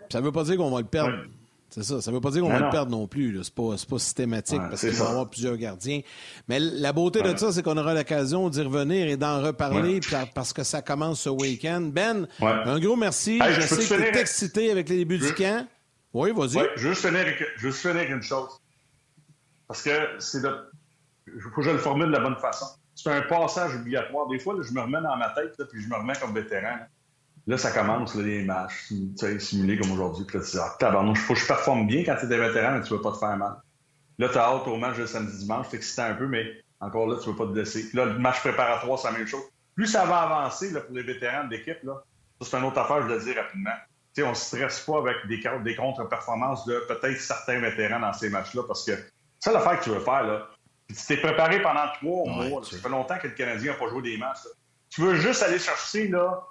[0.07, 1.23] Ça veut pas dire qu'on va le perdre.
[1.71, 1.99] C'est ça.
[1.99, 3.43] Ça veut pas dire qu'on va le perdre non plus.
[3.43, 6.01] C'est pas, pas systématique parce qu'il va y avoir plusieurs gardiens.
[6.47, 9.99] Mais la beauté de ça, c'est qu'on aura l'occasion d'y revenir et d'en reparler
[10.35, 11.89] parce que ça commence ce week-end.
[11.91, 13.39] Ben, un gros merci.
[13.39, 15.67] je, sais que tu es excité avec les débuts du camp.
[16.13, 16.69] Oui, vas-y.
[16.75, 18.49] Je veux juste finir avec, juste finir avec une chose.
[19.67, 20.55] Parce que c'est de.
[21.25, 22.65] Il faut que je le formule de la bonne façon
[23.03, 24.27] c'est un passage obligatoire.
[24.27, 26.77] Des fois, je me remets dans ma tête, puis je me remets comme vétéran.
[27.47, 28.91] Là, ça commence, les matchs,
[29.39, 30.25] simulés comme aujourd'hui.
[30.25, 32.93] Puis là, tu ah, faut que je performe bien quand tu es vétéran, mais tu
[32.93, 33.55] veux pas te faire mal.
[34.17, 36.45] Là, tu as hâte au match de samedi-dimanche, c'est excitant un peu, mais
[36.81, 37.89] encore là, tu veux pas te blesser.
[37.93, 39.43] là, le match préparatoire, c'est la même chose.
[39.75, 42.03] Plus ça va avancer là, pour les vétérans de l'équipe, là,
[42.41, 43.71] c'est une autre affaire, je le dis rapidement.
[44.13, 48.29] sais, on ne stresse pas avec des, des contre-performances de peut-être certains vétérans dans ces
[48.29, 48.91] matchs-là, parce que
[49.39, 50.49] c'est l'affaire que tu veux faire, là.
[50.89, 52.63] Tu t'es préparé pendant trois mois.
[52.63, 54.39] Ça fait longtemps que le Canadien n'a pas joué des matchs.
[54.89, 56.43] Tu veux juste aller chercher là,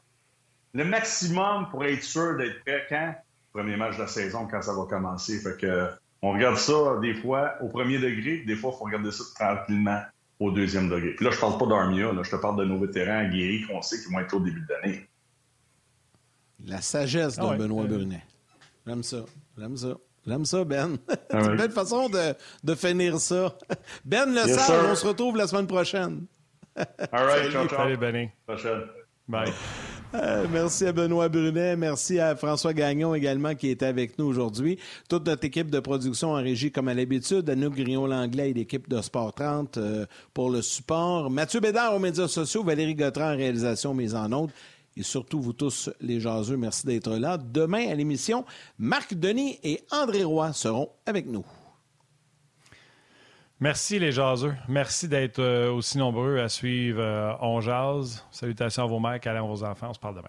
[0.74, 3.14] le maximum pour être sûr d'être prêt quand?
[3.52, 5.40] Premier match de la saison, quand ça va commencer.
[5.40, 5.90] Fait que,
[6.22, 10.02] on regarde ça des fois au premier degré, des fois, il faut regarder ça tranquillement
[10.38, 11.14] au deuxième degré.
[11.14, 14.00] Puis là, je parle pas d'Armia, je te parle de nos vétérans guéris qu'on sait
[14.00, 15.08] qu'ils vont être au début de l'année.
[16.64, 18.24] La sagesse de ah Benoît Brunet.
[18.86, 19.24] J'aime ça.
[19.56, 19.96] J'aime ça.
[20.28, 20.98] J'aime ça, Ben.
[21.30, 23.56] c'est une belle façon de, de, finir ça.
[24.04, 26.26] Ben Le yes, on se retrouve la semaine prochaine.
[26.76, 27.78] All right, ciao, ciao.
[27.78, 28.28] Salut, Benny.
[28.46, 28.82] Prochaine.
[29.26, 29.52] Bye.
[30.14, 34.78] Euh, merci à Benoît Brunet, merci à François Gagnon également qui était avec nous aujourd'hui.
[35.10, 39.02] Toute notre équipe de production en régie comme à l'habitude, Anouk Grillon-Langlais et l'équipe de
[39.02, 41.28] Sport 30 euh, pour le support.
[41.28, 44.50] Mathieu Bédard aux médias sociaux, Valérie Gautran en réalisation mise en ondes
[44.98, 47.38] et surtout vous tous les jaseux, merci d'être là.
[47.38, 48.44] Demain à l'émission,
[48.78, 51.46] Marc Denis et André Roy seront avec nous.
[53.60, 54.54] Merci les jaseux.
[54.68, 58.24] Merci d'être euh, aussi nombreux à suivre euh, On Jase.
[58.30, 59.88] Salutations à vos mères, à vos enfants.
[59.90, 60.28] On se parle demain.